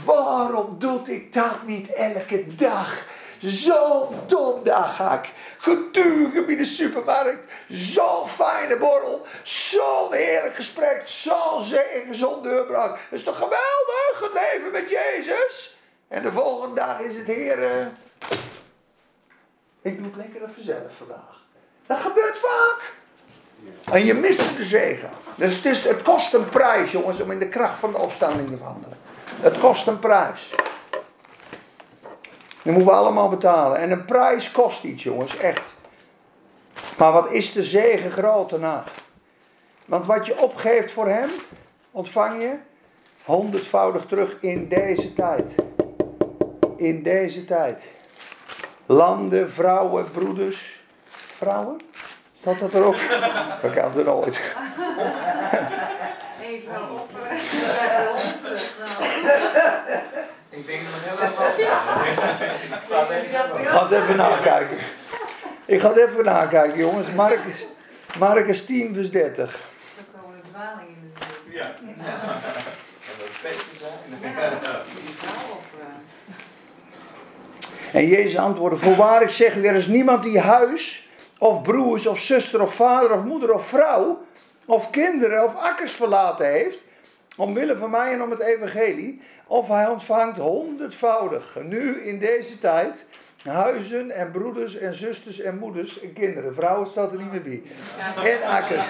[0.05, 3.07] waarom doe ik dat niet elke dag?
[3.43, 5.33] Zo'n dom dag ga ik.
[5.59, 7.53] Getuigen bij de supermarkt.
[7.69, 9.27] Zo'n fijne borrel.
[9.43, 11.03] Zo'n heerlijk gesprek.
[11.05, 12.91] Zo'n zegen, zo'n deurbraak.
[12.91, 15.77] Het is toch geweldig, het leven met Jezus?
[16.09, 17.91] En de volgende dag is het Heer.
[19.83, 21.41] Ik doe het lekker vanzelf vandaag.
[21.87, 22.95] Dat gebeurt vaak.
[23.93, 25.11] En je mist de zegen.
[25.35, 28.49] Dus het, is, het kost een prijs, jongens, om in de kracht van de opstanding
[28.49, 28.99] te wandelen.
[29.41, 30.51] Het kost een prijs.
[32.63, 33.79] Dat moeten we allemaal betalen.
[33.79, 35.63] En een prijs kost iets, jongens, echt.
[36.99, 38.85] Maar wat is de zegen groot daarna?
[39.85, 41.31] Want wat je opgeeft voor hem,
[41.91, 42.55] ontvang je
[43.25, 45.55] honderdvoudig terug in deze tijd.
[46.77, 47.85] In deze tijd.
[48.87, 50.81] Landen, vrouwen, broeders.
[51.37, 51.77] Vrouwen?
[52.41, 52.97] Staat dat er ook?
[53.63, 54.41] Dat kan er nooit.
[56.41, 57.09] Even op.
[60.53, 61.33] Ik denk dat het heel erg
[63.63, 64.79] Ik ga het even nakijken.
[65.65, 67.09] Ik ga het even nakijken, jongens.
[67.15, 67.67] Marcus,
[68.19, 69.55] Marcus 10, vers 30.
[69.55, 71.55] Er komen een dwaling in de buurt.
[71.55, 71.75] Ja.
[73.41, 73.55] Zijn.
[77.93, 82.19] En Jezus antwoordde: Voorwaar, ik zeg u, er is niemand die huis, of broers, of
[82.19, 84.25] zuster, of vader, of moeder, of vrouw,
[84.65, 86.79] of kinderen, of akkers verlaten heeft.
[87.37, 89.21] Omwille van mij en om het evangelie.
[89.47, 93.07] Of hij ontvangt honderdvoudig, nu in deze tijd,
[93.43, 96.55] huizen en broeders en zusters en moeders en kinderen.
[96.55, 97.63] Vrouwen staat er niet meer bij.
[98.33, 98.87] En akkers.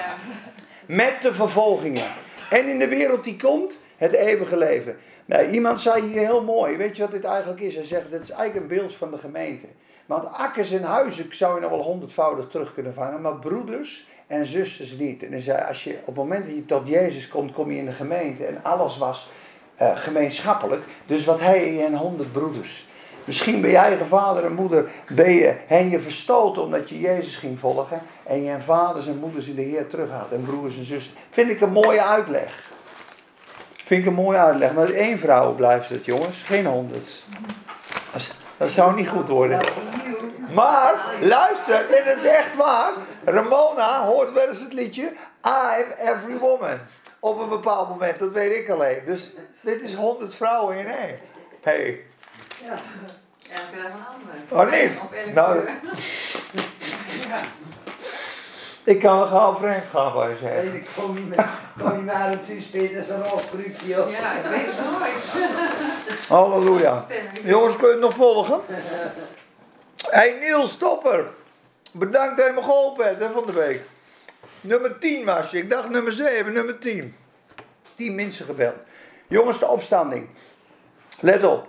[0.86, 2.06] Met de vervolgingen.
[2.50, 4.96] En in de wereld die komt, het eeuwige leven.
[5.24, 7.74] Nou, iemand zei hier heel mooi, weet je wat dit eigenlijk is?
[7.74, 9.66] Hij zegt, dit is eigenlijk een beeld van de gemeente.
[10.06, 14.46] Want akkers en huizen zou je nog wel honderdvoudig terug kunnen vangen, maar broeders en
[14.46, 15.22] zusters niet.
[15.22, 17.78] En hij zei, als je op het moment dat je tot Jezus komt, kom je
[17.78, 19.30] in de gemeente en alles was
[19.82, 20.84] uh, gemeenschappelijk.
[21.06, 22.86] Dus wat hij en honderd broeders.
[23.24, 27.36] Misschien ben je eigen vader en moeder, ben je, hen je verstoten omdat je Jezus
[27.36, 28.02] ging volgen.
[28.22, 30.32] En je vaders en moeders in de Heer terughaalt.
[30.32, 31.14] En broers en zussen.
[31.30, 32.70] Vind ik een mooie uitleg.
[33.84, 34.74] Vind ik een mooie uitleg.
[34.74, 36.42] Maar één vrouw blijft het, jongens.
[36.42, 37.24] Geen honderd.
[38.56, 39.60] Dat zou niet goed worden.
[40.54, 42.92] Maar, luister, en dat is echt waar.
[43.24, 45.12] Ramona hoort wel eens het liedje
[45.44, 46.78] I'm every woman
[47.20, 48.18] op een bepaald moment.
[48.18, 49.02] Dat weet ik alleen.
[49.06, 49.30] Dus
[49.60, 51.18] dit is honderd vrouwen in één.
[51.62, 52.04] Hey.
[52.64, 52.78] Ja.
[53.50, 53.88] Elke
[54.48, 54.64] andere.
[54.64, 54.90] Oh nee.
[55.34, 55.68] Nou,
[57.28, 57.40] ja.
[58.84, 61.48] Ik kan nog half vreemd gaan bij je Nee, ik kom niet meer,
[61.78, 63.88] kom niet meer aan het toespelen, dat is een afbruikje.
[63.88, 66.28] Ja, ik weet het nooit.
[66.28, 67.04] Halleluja.
[67.42, 68.60] Jongens, kun je het nog volgen?
[69.96, 71.30] Hey Niels Stopper.
[71.92, 73.82] Bedankt dat je me geholpen hè, van de week.
[74.60, 75.58] Nummer 10 was je.
[75.58, 77.14] Ik dacht nummer 7, nummer 10.
[77.94, 78.76] 10 mensen gebeld.
[79.28, 80.28] Jongens, de opstanding.
[81.20, 81.68] Let op.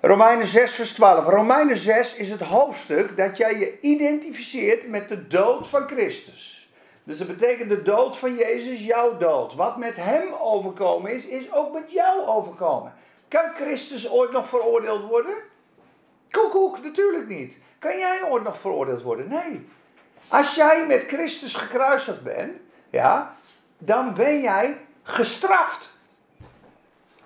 [0.00, 1.28] Romeinen 6, vers 12.
[1.28, 6.70] Romeinen 6 is het hoofdstuk dat jij je identificeert met de dood van Christus.
[7.04, 9.54] Dus dat betekent de dood van Jezus, jouw dood.
[9.54, 12.94] Wat met hem overkomen is, is ook met jou overkomen.
[13.28, 15.34] Kan Christus ooit nog veroordeeld worden?
[16.34, 17.58] Koekoek, natuurlijk niet.
[17.78, 19.28] Kan jij ooit nog veroordeeld worden?
[19.28, 19.68] Nee.
[20.28, 22.56] Als jij met Christus gekruisigd bent,
[22.90, 23.36] ja,
[23.78, 25.92] dan ben jij gestraft.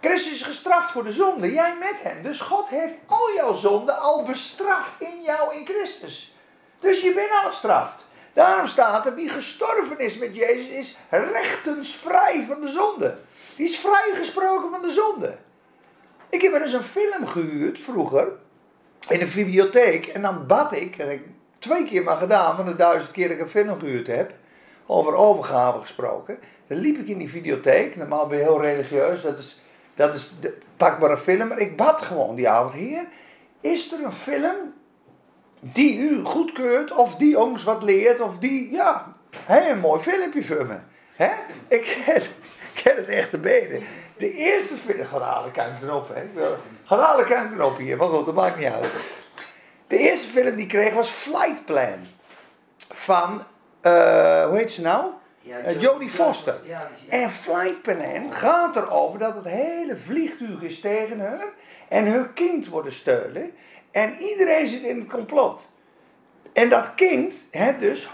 [0.01, 2.23] Christus is gestraft voor de zonde, jij met hem.
[2.23, 6.35] Dus God heeft al jouw zonden al bestraft in jou in Christus.
[6.81, 8.09] Dus je bent al gestraft.
[8.33, 13.19] Daarom staat er, wie gestorven is met Jezus, is rechtens vrij van de zonde.
[13.57, 15.37] Die is vrijgesproken van de zonde.
[16.29, 18.33] Ik heb er eens een film gehuurd vroeger,
[19.09, 20.07] in een bibliotheek.
[20.07, 21.27] En dan bad ik, dat heb ik
[21.59, 24.33] twee keer maar gedaan, van de duizend keer dat ik een film gehuurd heb,
[24.87, 26.39] over overgave gesproken.
[26.67, 29.61] Dan liep ik in die videotheek, normaal ben je heel religieus, dat is
[29.99, 31.49] dat is de pakbare film.
[31.49, 32.75] Maar ik bad gewoon die avond.
[32.75, 33.05] Heer,
[33.61, 34.57] is er een film
[35.61, 40.45] die u goedkeurt of die ons wat leert of die, ja, hè, een mooi filmpje
[40.45, 40.77] voor me.
[41.15, 41.31] Hè?
[41.69, 41.99] Ik
[42.75, 43.83] ken, het echt te benen.
[44.19, 46.23] De eerste film, ga kan ik erop, hè.
[46.85, 48.91] Ga kan ik erop hier, maar goed, dat maakt niet uit.
[49.87, 51.99] De eerste film die ik kreeg was Flight Plan.
[52.89, 53.45] Van,
[53.83, 55.05] uh, hoe heet ze nou?
[55.41, 56.55] Ja, uh, Jodie Foster.
[56.65, 61.47] Ja, en Flight Plan gaat erover dat het hele vliegtuig is tegen haar.
[61.89, 63.53] En haar kind worden steunen.
[63.91, 65.69] En iedereen zit in het complot.
[66.53, 68.09] En dat kind, hè, dus,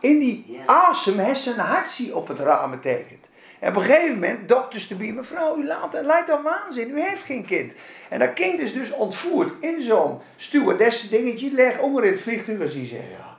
[0.00, 3.26] in die asem, heeft zijn hartje op het raam betekend.
[3.62, 7.00] En op een gegeven moment, dokters te bieden, mevrouw, u laat, lijkt al waanzin, u
[7.02, 7.72] heeft geen kind.
[8.08, 12.60] En dat kind is dus ontvoerd in zo'n stewardess dingetje, leg onder in het vliegtuig
[12.60, 13.36] en ze zeggen, ja,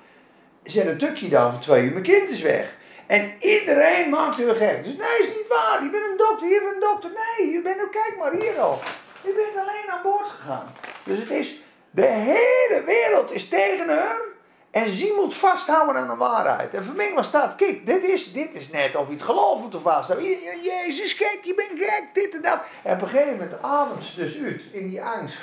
[0.64, 2.76] zet een tukje dan voor twee uur, mijn kind is weg.
[3.08, 4.84] En iedereen maakt u gek.
[4.84, 5.84] Dus nee, is niet waar.
[5.84, 7.10] Je bent een dokter, je bent een dokter.
[7.10, 8.80] Nee, je bent, kijk maar hier al.
[9.24, 10.74] Je bent alleen aan boord gegaan.
[11.04, 11.62] Dus het is,
[11.92, 14.33] de hele wereld is tegen haar.
[14.74, 16.74] En ze moet vasthouden aan de waarheid.
[16.74, 19.62] En voor mij was dat, kijk, dit is, dit is net of je het geloof
[19.62, 20.30] moet vasthouden.
[20.64, 22.60] Jezus, kijk, je bent gek, dit en dat.
[22.84, 25.38] En op een gegeven moment ademt ze dus uit in die angst.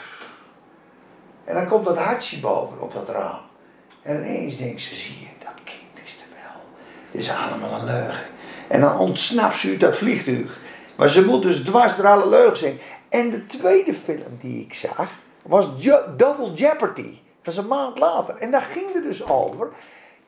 [1.45, 3.41] En dan komt dat hartje boven op dat raam.
[4.03, 5.91] En ineens denkt ze, zie je, dat kind
[7.13, 8.27] dit is allemaal een leugen.
[8.69, 10.59] En dan ontsnapt ze dat vliegtuig.
[10.97, 12.79] Maar ze moet dus dwars door alle leugens zijn.
[13.09, 15.09] En de tweede film die ik zag
[15.43, 15.67] was
[16.17, 17.19] Double Jeopardy.
[17.43, 18.37] Dat is een maand later.
[18.37, 19.73] En daar ging het dus over.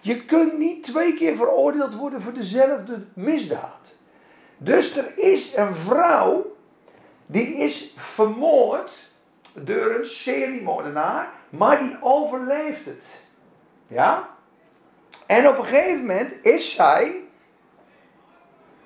[0.01, 3.95] Je kunt niet twee keer veroordeeld worden voor dezelfde misdaad.
[4.57, 6.57] Dus er is een vrouw
[7.27, 9.11] die is vermoord
[9.55, 13.05] door een seriemoordenaar, maar die overleeft het.
[13.87, 14.29] Ja?
[15.27, 17.15] En op een gegeven moment is zij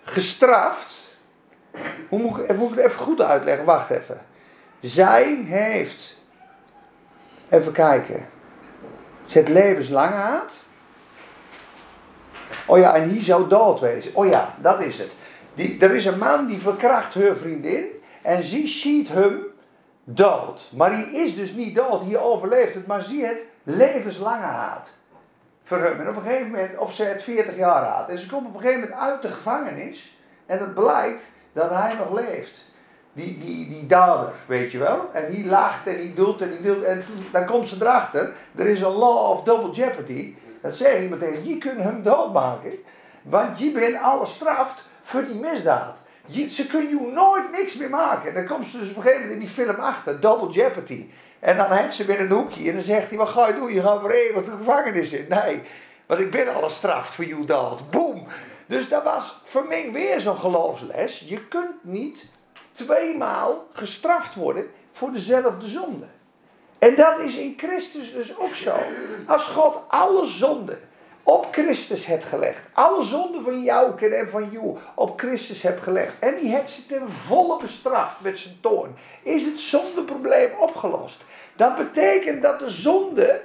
[0.03, 1.19] gestraft.
[2.09, 3.65] Hoe moet ik, moet ik het even goed uitleggen?
[3.65, 4.27] Wacht even.
[4.81, 6.16] Zij heeft.
[7.49, 8.29] Even kijken.
[9.27, 10.53] Ze heeft levenslang gehad.
[12.67, 14.15] Oh ja, en hier zou dood wezen.
[14.15, 15.11] Oh ja, dat is het.
[15.55, 17.85] Die, er is een man die verkracht haar vriendin.
[18.23, 19.47] En ze ziet hem
[20.05, 20.71] dood.
[20.77, 22.03] Maar die is dus niet dood.
[22.03, 22.87] Hier overleeft het.
[22.87, 24.95] Maar ze heeft levenslange haat
[25.63, 26.01] voor hem.
[26.01, 28.09] En op een gegeven moment, of ze het 40 jaar had.
[28.09, 30.19] En ze komt op een gegeven moment uit de gevangenis.
[30.47, 31.23] En het blijkt
[31.53, 32.75] dat hij nog leeft.
[33.17, 35.11] Die, die, die dader, weet je wel.
[35.13, 36.83] En die lacht en die doet en die doet.
[36.83, 38.33] En dan komt ze erachter.
[38.57, 40.35] Er is een law of double jeopardy.
[40.63, 42.73] Dat zegt iemand tegen je kunt hem doodmaken.
[43.23, 45.97] Want je bent alles straft voor die misdaad.
[46.27, 48.29] Je, ze kunnen je nooit niks meer maken.
[48.29, 50.21] En dan komt ze dus op een gegeven moment in die film achter.
[50.21, 51.09] Double jeopardy.
[51.39, 53.73] En dan heeft ze weer een hoekje en dan zegt hij, wat ga je doen?
[53.73, 55.27] Je gaat voor eeuwig de gevangenis in.
[55.29, 55.63] Nee,
[56.07, 57.91] want ik ben al gestraft voor jou dat.
[57.91, 58.27] Boom.
[58.67, 61.25] Dus dat was voor mij weer zo'n geloofsles.
[61.29, 62.35] Je kunt niet
[62.77, 66.07] tweemaal gestraft worden voor dezelfde zonde.
[66.79, 68.75] En dat is in Christus dus ook zo.
[69.27, 70.79] Als God alle zonden
[71.23, 72.63] op Christus heeft gelegd.
[72.73, 76.15] Alle zonden van jou en van jou op Christus hebt gelegd.
[76.19, 78.97] En die heeft ze ten volle bestraft met zijn toorn.
[79.23, 81.25] Is het zondeprobleem opgelost.
[81.57, 83.43] Dat betekent dat de zonde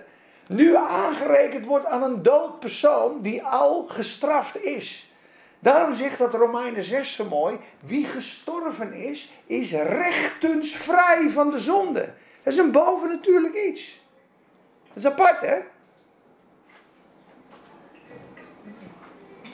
[0.48, 5.11] nu aangerekend wordt aan een dood persoon die al gestraft is.
[5.62, 11.60] Daarom zegt dat Romeinen 6 zo mooi: wie gestorven is, is rechtens vrij van de
[11.60, 12.14] zonde.
[12.44, 14.06] Dat is een bovennatuurlijk iets.
[14.94, 15.58] Dat is apart, hè?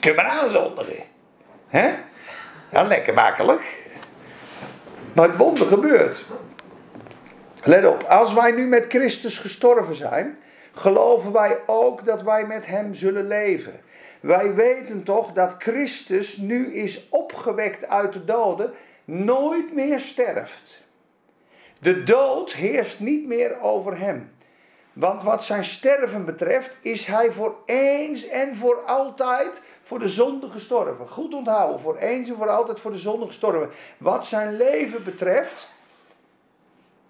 [0.00, 1.04] Kun je maar aanzondigen.
[1.68, 1.94] Hè?
[2.72, 3.86] Ja, lekker makkelijk.
[5.14, 6.24] Maar het wonder gebeurt.
[7.64, 10.38] Let op, als wij nu met Christus gestorven zijn,
[10.72, 13.80] geloven wij ook dat wij met Hem zullen leven.
[14.20, 18.72] Wij weten toch dat Christus nu is opgewekt uit de doden,
[19.04, 20.82] nooit meer sterft.
[21.78, 24.32] De dood heerst niet meer over Hem.
[24.92, 30.50] Want wat zijn sterven betreft, is Hij voor eens en voor altijd voor de zonde
[30.50, 31.08] gestorven.
[31.08, 33.70] Goed onthouden, voor eens en voor altijd voor de zonde gestorven.
[33.98, 35.70] Wat zijn leven betreft,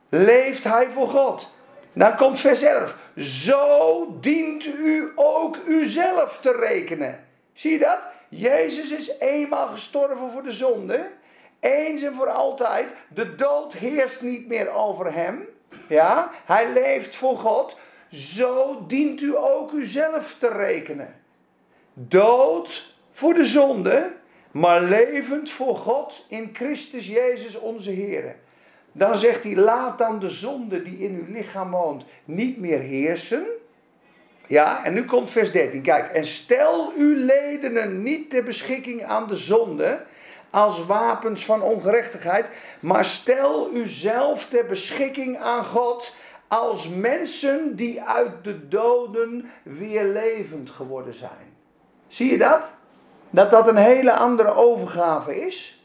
[0.08, 1.54] leeft hij voor God.
[1.92, 2.96] Dan komt vers 11.
[3.18, 7.24] Zo dient u ook uzelf te rekenen.
[7.52, 7.98] Zie je dat?
[8.28, 11.06] Jezus is eenmaal gestorven voor de zonde.
[11.60, 12.86] Eens en voor altijd.
[13.14, 15.48] De dood heerst niet meer over hem.
[15.88, 17.76] Ja, hij leeft voor God.
[18.10, 21.14] Zo dient u ook uzelf te rekenen.
[21.94, 24.12] Dood voor de zonde,
[24.50, 28.36] maar levend voor God in Christus Jezus onze Heer.
[28.98, 33.46] Dan zegt hij, laat dan de zonde die in uw lichaam woont niet meer heersen.
[34.46, 35.82] Ja, en nu komt vers 13.
[35.82, 40.00] Kijk, en stel uw ledenen niet ter beschikking aan de zonde
[40.50, 46.14] als wapens van ongerechtigheid, maar stel uzelf ter beschikking aan God
[46.48, 51.56] als mensen die uit de doden weer levend geworden zijn.
[52.06, 52.72] Zie je dat?
[53.30, 55.77] Dat dat een hele andere overgave is.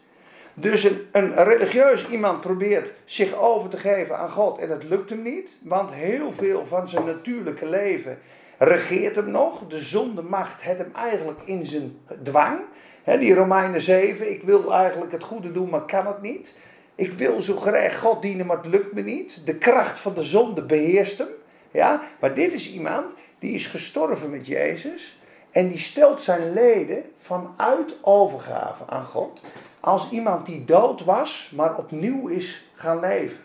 [0.54, 5.22] Dus een, religieus iemand probeert zich over te geven aan God en het lukt hem
[5.22, 8.20] niet, want heel veel van zijn natuurlijke leven
[8.58, 9.68] regeert hem nog.
[9.68, 12.60] De zondemacht heeft hem eigenlijk in zijn dwang.
[13.04, 16.58] die Romeinen 7, ik wil eigenlijk het goede doen, maar kan het niet.
[16.95, 19.45] Ik wil zo graag God dienen, maar het lukt me niet.
[19.45, 21.28] De kracht van de zonde beheerst hem.
[21.72, 22.01] Ja?
[22.20, 25.22] Maar dit is iemand die is gestorven met Jezus.
[25.51, 29.41] En die stelt zijn leden vanuit overgave aan God
[29.84, 33.44] als iemand die dood was, maar opnieuw is gaan leven.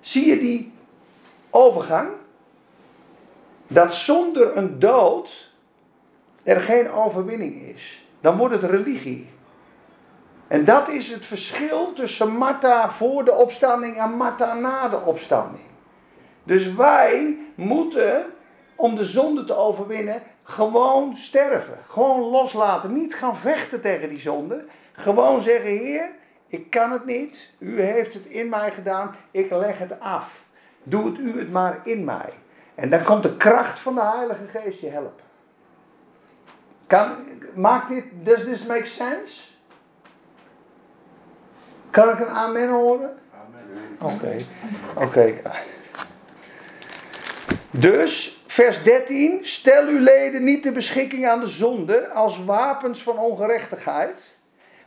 [0.00, 0.72] Zie je die
[1.50, 2.08] overgang?
[3.66, 5.52] Dat zonder een dood
[6.42, 8.06] er geen overwinning is.
[8.20, 9.30] Dan wordt het religie.
[10.48, 15.66] En dat is het verschil tussen Martha voor de opstanding en Martha na de opstanding.
[16.42, 18.24] Dus wij moeten,
[18.74, 21.78] om de zonde te overwinnen, gewoon sterven.
[21.88, 22.92] Gewoon loslaten.
[22.92, 24.64] Niet gaan vechten tegen die zonde.
[24.96, 26.10] Gewoon zeggen, Heer,
[26.46, 27.50] ik kan het niet.
[27.58, 29.14] U heeft het in mij gedaan.
[29.30, 30.44] Ik leg het af.
[30.82, 32.32] Doe het u het maar in mij.
[32.74, 35.24] En dan komt de kracht van de Heilige Geest je helpen.
[36.86, 37.14] Kan,
[37.54, 39.42] maakt dit, does this make sense?
[41.90, 43.18] Kan ik een amen horen?
[43.98, 44.14] Amen.
[44.14, 44.44] Oké,
[44.94, 45.34] oké.
[47.70, 49.38] Dus, vers 13.
[49.42, 54.35] Stel uw leden niet ter beschikking aan de zonde als wapens van ongerechtigheid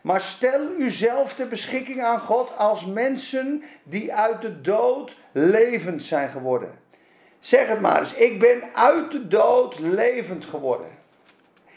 [0.01, 6.29] maar stel uzelf ter beschikking aan God als mensen die uit de dood levend zijn
[6.29, 6.79] geworden.
[7.39, 8.13] Zeg het maar eens.
[8.13, 10.89] Ik ben uit de dood levend geworden.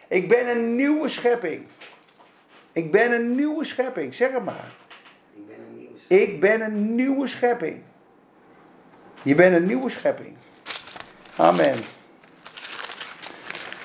[0.09, 1.67] Ik ben een nieuwe schepping.
[2.73, 4.15] Ik ben een nieuwe schepping.
[4.15, 4.73] Zeg het maar.
[5.35, 6.23] Ik ben een nieuwe schepping.
[6.25, 7.83] Ik ben een nieuwe schepping.
[9.23, 10.37] Je bent een nieuwe schepping.
[11.37, 11.79] Amen.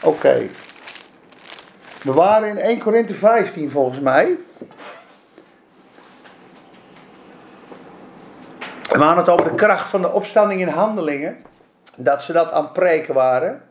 [0.03, 0.49] Oké.
[2.03, 4.37] We waren in 1 Korinthe 15 volgens mij.
[8.89, 11.37] We hadden het over de kracht van de opstanding in handelingen.
[11.95, 13.61] Dat ze dat aan het preken waren.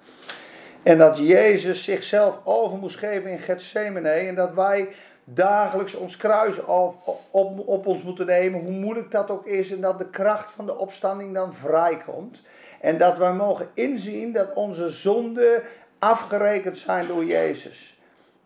[0.82, 4.08] En dat Jezus zichzelf over moest geven in Gethsemane.
[4.08, 4.88] En dat wij
[5.24, 6.94] dagelijks ons kruis op,
[7.30, 8.60] op, op, ons moeten nemen.
[8.60, 9.70] Hoe moeilijk dat ook is.
[9.70, 12.42] En dat de kracht van de opstanding dan vrijkomt.
[12.80, 15.62] En dat wij mogen inzien dat onze zonden
[15.98, 17.95] afgerekend zijn door Jezus.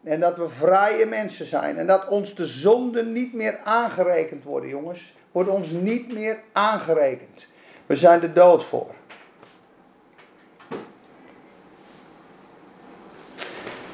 [0.02, 1.78] En dat we vrije mensen zijn.
[1.78, 5.14] En dat ons de zonden niet meer aangerekend worden, jongens.
[5.32, 7.46] Wordt ons niet meer aangerekend.
[7.86, 8.94] We zijn de dood voor.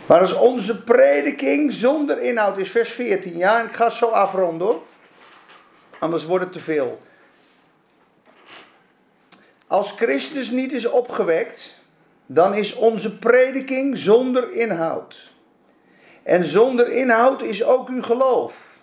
[0.07, 3.36] Maar als onze prediking zonder inhoud is, vers 14.
[3.36, 4.76] Ja, ik ga zo afronden.
[5.98, 6.98] Anders wordt het te veel.
[9.66, 11.80] Als Christus niet is opgewekt,
[12.26, 15.34] dan is onze prediking zonder inhoud.
[16.27, 18.74] En zonder inhoud is ook uw geloof.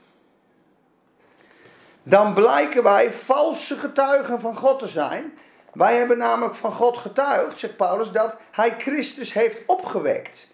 [2.03, 5.37] Dan blijken wij valse getuigen van God te zijn.
[5.73, 10.51] Wij hebben namelijk van God getuigd, zegt Paulus, dat hij Christus heeft opgewekt.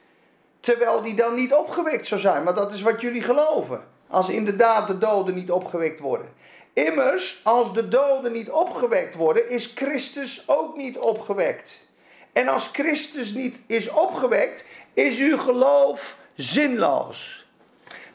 [0.59, 2.43] Terwijl die dan niet opgewekt zou zijn.
[2.43, 3.83] Maar dat is wat jullie geloven.
[4.07, 6.33] Als inderdaad de doden niet opgewekt worden.
[6.73, 11.79] Immers, als de doden niet opgewekt worden, is Christus ook niet opgewekt.
[12.33, 17.45] En als Christus niet is opgewekt, is uw geloof zinloos.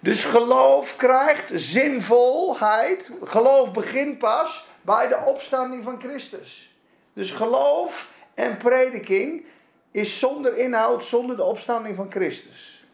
[0.00, 3.12] Dus geloof krijgt zinvolheid.
[3.22, 6.76] Geloof begint pas bij de opstanding van Christus.
[7.12, 9.44] Dus geloof en prediking
[9.90, 12.84] is zonder inhoud, zonder de opstanding van Christus.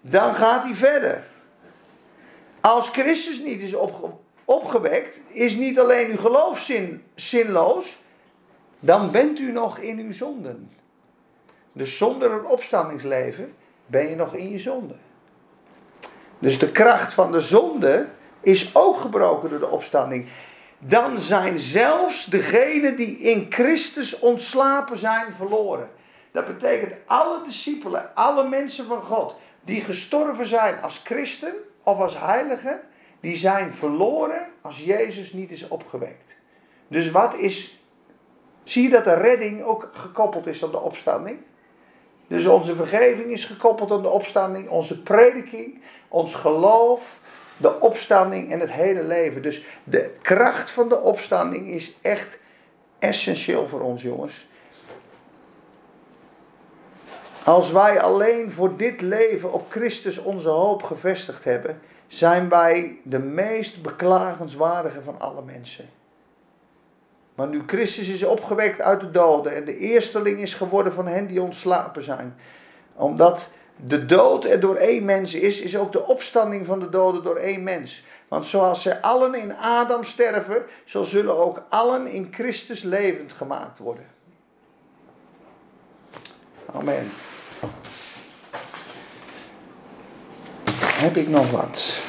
[0.00, 1.26] Dan gaat hij verder.
[2.60, 3.74] Als Christus niet is
[4.44, 7.98] opgewekt, is niet alleen uw geloof zin, zinloos,
[8.80, 10.70] dan bent u nog in uw zonden.
[11.72, 13.54] Dus zonder een opstandingsleven
[13.88, 14.94] ben je nog in je zonde.
[16.38, 18.06] Dus de kracht van de zonde
[18.40, 20.26] is ook gebroken door de opstanding.
[20.78, 25.88] Dan zijn zelfs degenen die in Christus ontslapen zijn verloren.
[26.32, 32.18] Dat betekent alle discipelen, alle mensen van God die gestorven zijn als christen of als
[32.18, 32.80] heilige,
[33.20, 36.36] die zijn verloren als Jezus niet is opgewekt.
[36.88, 37.80] Dus wat is,
[38.62, 41.38] zie je dat de redding ook gekoppeld is aan de opstanding?
[42.28, 47.20] Dus onze vergeving is gekoppeld aan de opstanding, onze prediking, ons geloof,
[47.56, 49.42] de opstanding en het hele leven.
[49.42, 52.38] Dus de kracht van de opstanding is echt
[52.98, 54.48] essentieel voor ons, jongens.
[57.44, 63.18] Als wij alleen voor dit leven op Christus onze hoop gevestigd hebben, zijn wij de
[63.18, 65.88] meest beklagenswaardige van alle mensen.
[67.38, 71.26] Maar nu Christus is opgewekt uit de doden en de eersteling is geworden van hen
[71.26, 72.36] die ontslapen zijn.
[72.94, 77.22] Omdat de dood er door één mens is, is ook de opstanding van de doden
[77.22, 78.04] door één mens.
[78.28, 83.78] Want zoals zij allen in Adam sterven, zo zullen ook allen in Christus levend gemaakt
[83.78, 84.06] worden.
[86.72, 87.10] Amen.
[90.80, 92.00] Heb ik nog wat?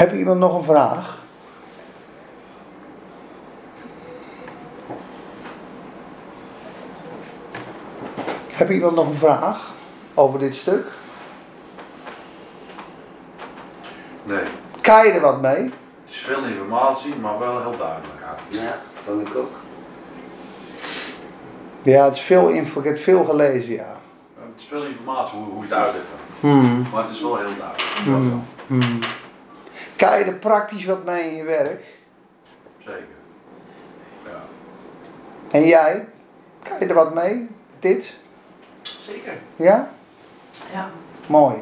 [0.00, 1.18] Heb iemand nog een vraag?
[8.52, 9.72] Heb iemand nog een vraag
[10.14, 10.86] over dit stuk?
[14.24, 14.42] Nee.
[14.80, 15.62] Kan je er wat mee?
[15.62, 15.72] Het
[16.06, 18.20] is veel informatie, maar wel heel duidelijk.
[18.48, 19.52] Ja, vond ik ook.
[21.82, 22.78] Ja, het is veel info.
[22.78, 23.98] Ik heb veel gelezen, ja.
[24.34, 26.06] Het is veel informatie hoe, hoe je het uitlegt.
[26.40, 26.86] Hmm.
[26.92, 28.44] Maar het is wel heel duidelijk.
[28.66, 29.00] Hmm.
[30.00, 31.84] Kan je er praktisch wat mee in je werk?
[32.78, 33.04] Zeker.
[34.24, 34.42] Ja.
[35.50, 36.08] En jij?
[36.62, 37.48] Kan je er wat mee?
[37.78, 38.18] Dit?
[38.82, 39.38] Zeker.
[39.56, 39.90] Ja?
[40.72, 40.90] Ja.
[41.26, 41.56] Mooi.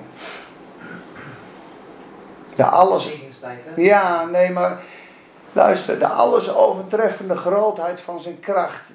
[2.54, 3.12] De alles.
[3.76, 4.80] Ja, nee, maar
[5.52, 8.92] luister, de alles overtreffende grootheid van zijn kracht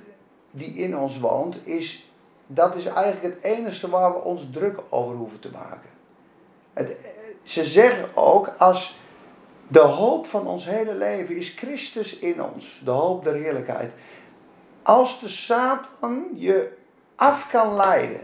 [0.51, 2.11] die in ons woont, is,
[2.47, 5.89] dat is eigenlijk het enige waar we ons druk over hoeven te maken.
[6.73, 6.95] Het,
[7.43, 9.01] ze zeggen ook, als
[9.67, 13.91] de hoop van ons hele leven is Christus in ons, de hoop der heerlijkheid.
[14.81, 16.73] Als de Satan je
[17.15, 18.21] af kan leiden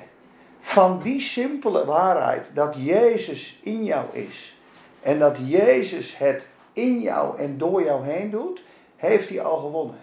[0.60, 4.58] van die simpele waarheid dat Jezus in jou is
[5.02, 8.62] en dat Jezus het in jou en door jou heen doet,
[8.96, 10.00] heeft hij al gewonnen.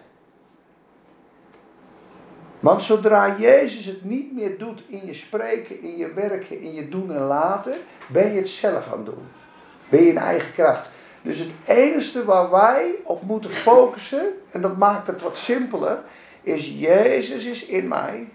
[2.59, 6.89] Want zodra Jezus het niet meer doet in je spreken, in je werken, in je
[6.89, 7.77] doen en laten,
[8.07, 9.27] ben je het zelf aan het doen.
[9.89, 10.89] Ben je in eigen kracht.
[11.27, 15.99] Dus het enige waar wij op moeten focussen, en dat maakt het wat simpeler,
[16.41, 18.27] is Jezus is in mij.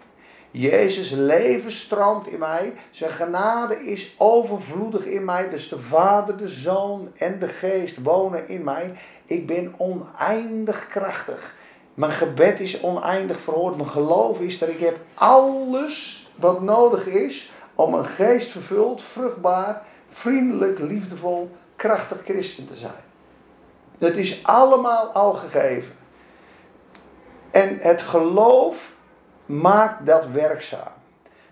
[0.50, 2.72] Jezus leven stroomt in mij.
[2.90, 5.50] Zijn genade is overvloedig in mij.
[5.50, 8.98] Dus de Vader, de Zoon en de Geest wonen in mij.
[9.26, 11.54] Ik ben oneindig krachtig.
[11.94, 13.76] Mijn gebed is oneindig verhoord.
[13.76, 19.82] Mijn geloof is dat ik heb alles wat nodig is om een geest vervuld, vruchtbaar,
[20.10, 21.50] vriendelijk, liefdevol
[21.82, 23.02] krachtig christen te zijn.
[23.98, 25.94] Het is allemaal al gegeven.
[27.50, 28.96] En het geloof
[29.46, 30.92] maakt dat werkzaam.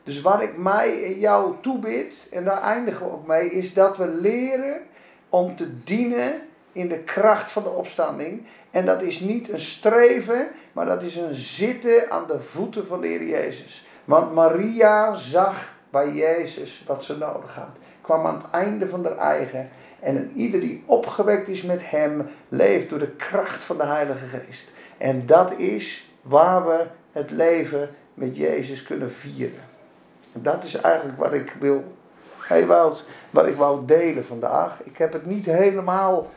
[0.02, 3.96] Dus wat ik mij en jou toebid, en daar eindigen we ook mee, is dat
[3.96, 4.80] we leren
[5.28, 6.40] om te dienen
[6.72, 8.46] in de kracht van de opstanding.
[8.70, 13.00] En dat is niet een streven, maar dat is een zitten aan de voeten van
[13.00, 13.86] de Heer Jezus.
[14.04, 17.76] Want Maria zag bij Jezus wat ze nodig had.
[18.00, 19.70] Kwam aan het einde van haar eigen
[20.00, 24.26] en een ieder die opgewekt is met hem, leeft door de kracht van de Heilige
[24.26, 24.68] Geest.
[24.98, 29.62] En dat is waar we het leven met Jezus kunnen vieren.
[30.32, 31.84] En dat is eigenlijk wat ik wil,
[33.30, 34.82] wat ik wou delen vandaag.
[34.84, 36.30] Ik heb het niet helemaal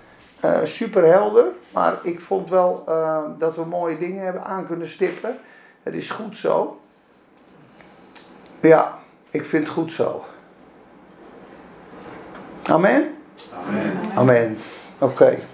[0.45, 4.88] uh, super helder, maar ik vond wel uh, dat we mooie dingen hebben aan kunnen
[4.88, 5.38] stippen.
[5.84, 6.82] Het is goed zo.
[8.59, 8.99] Ja,
[9.30, 10.24] ik vind het goed zo.
[12.64, 13.22] Amen.
[13.51, 14.11] Amen.
[14.15, 14.57] Amen.
[14.99, 15.52] Oké.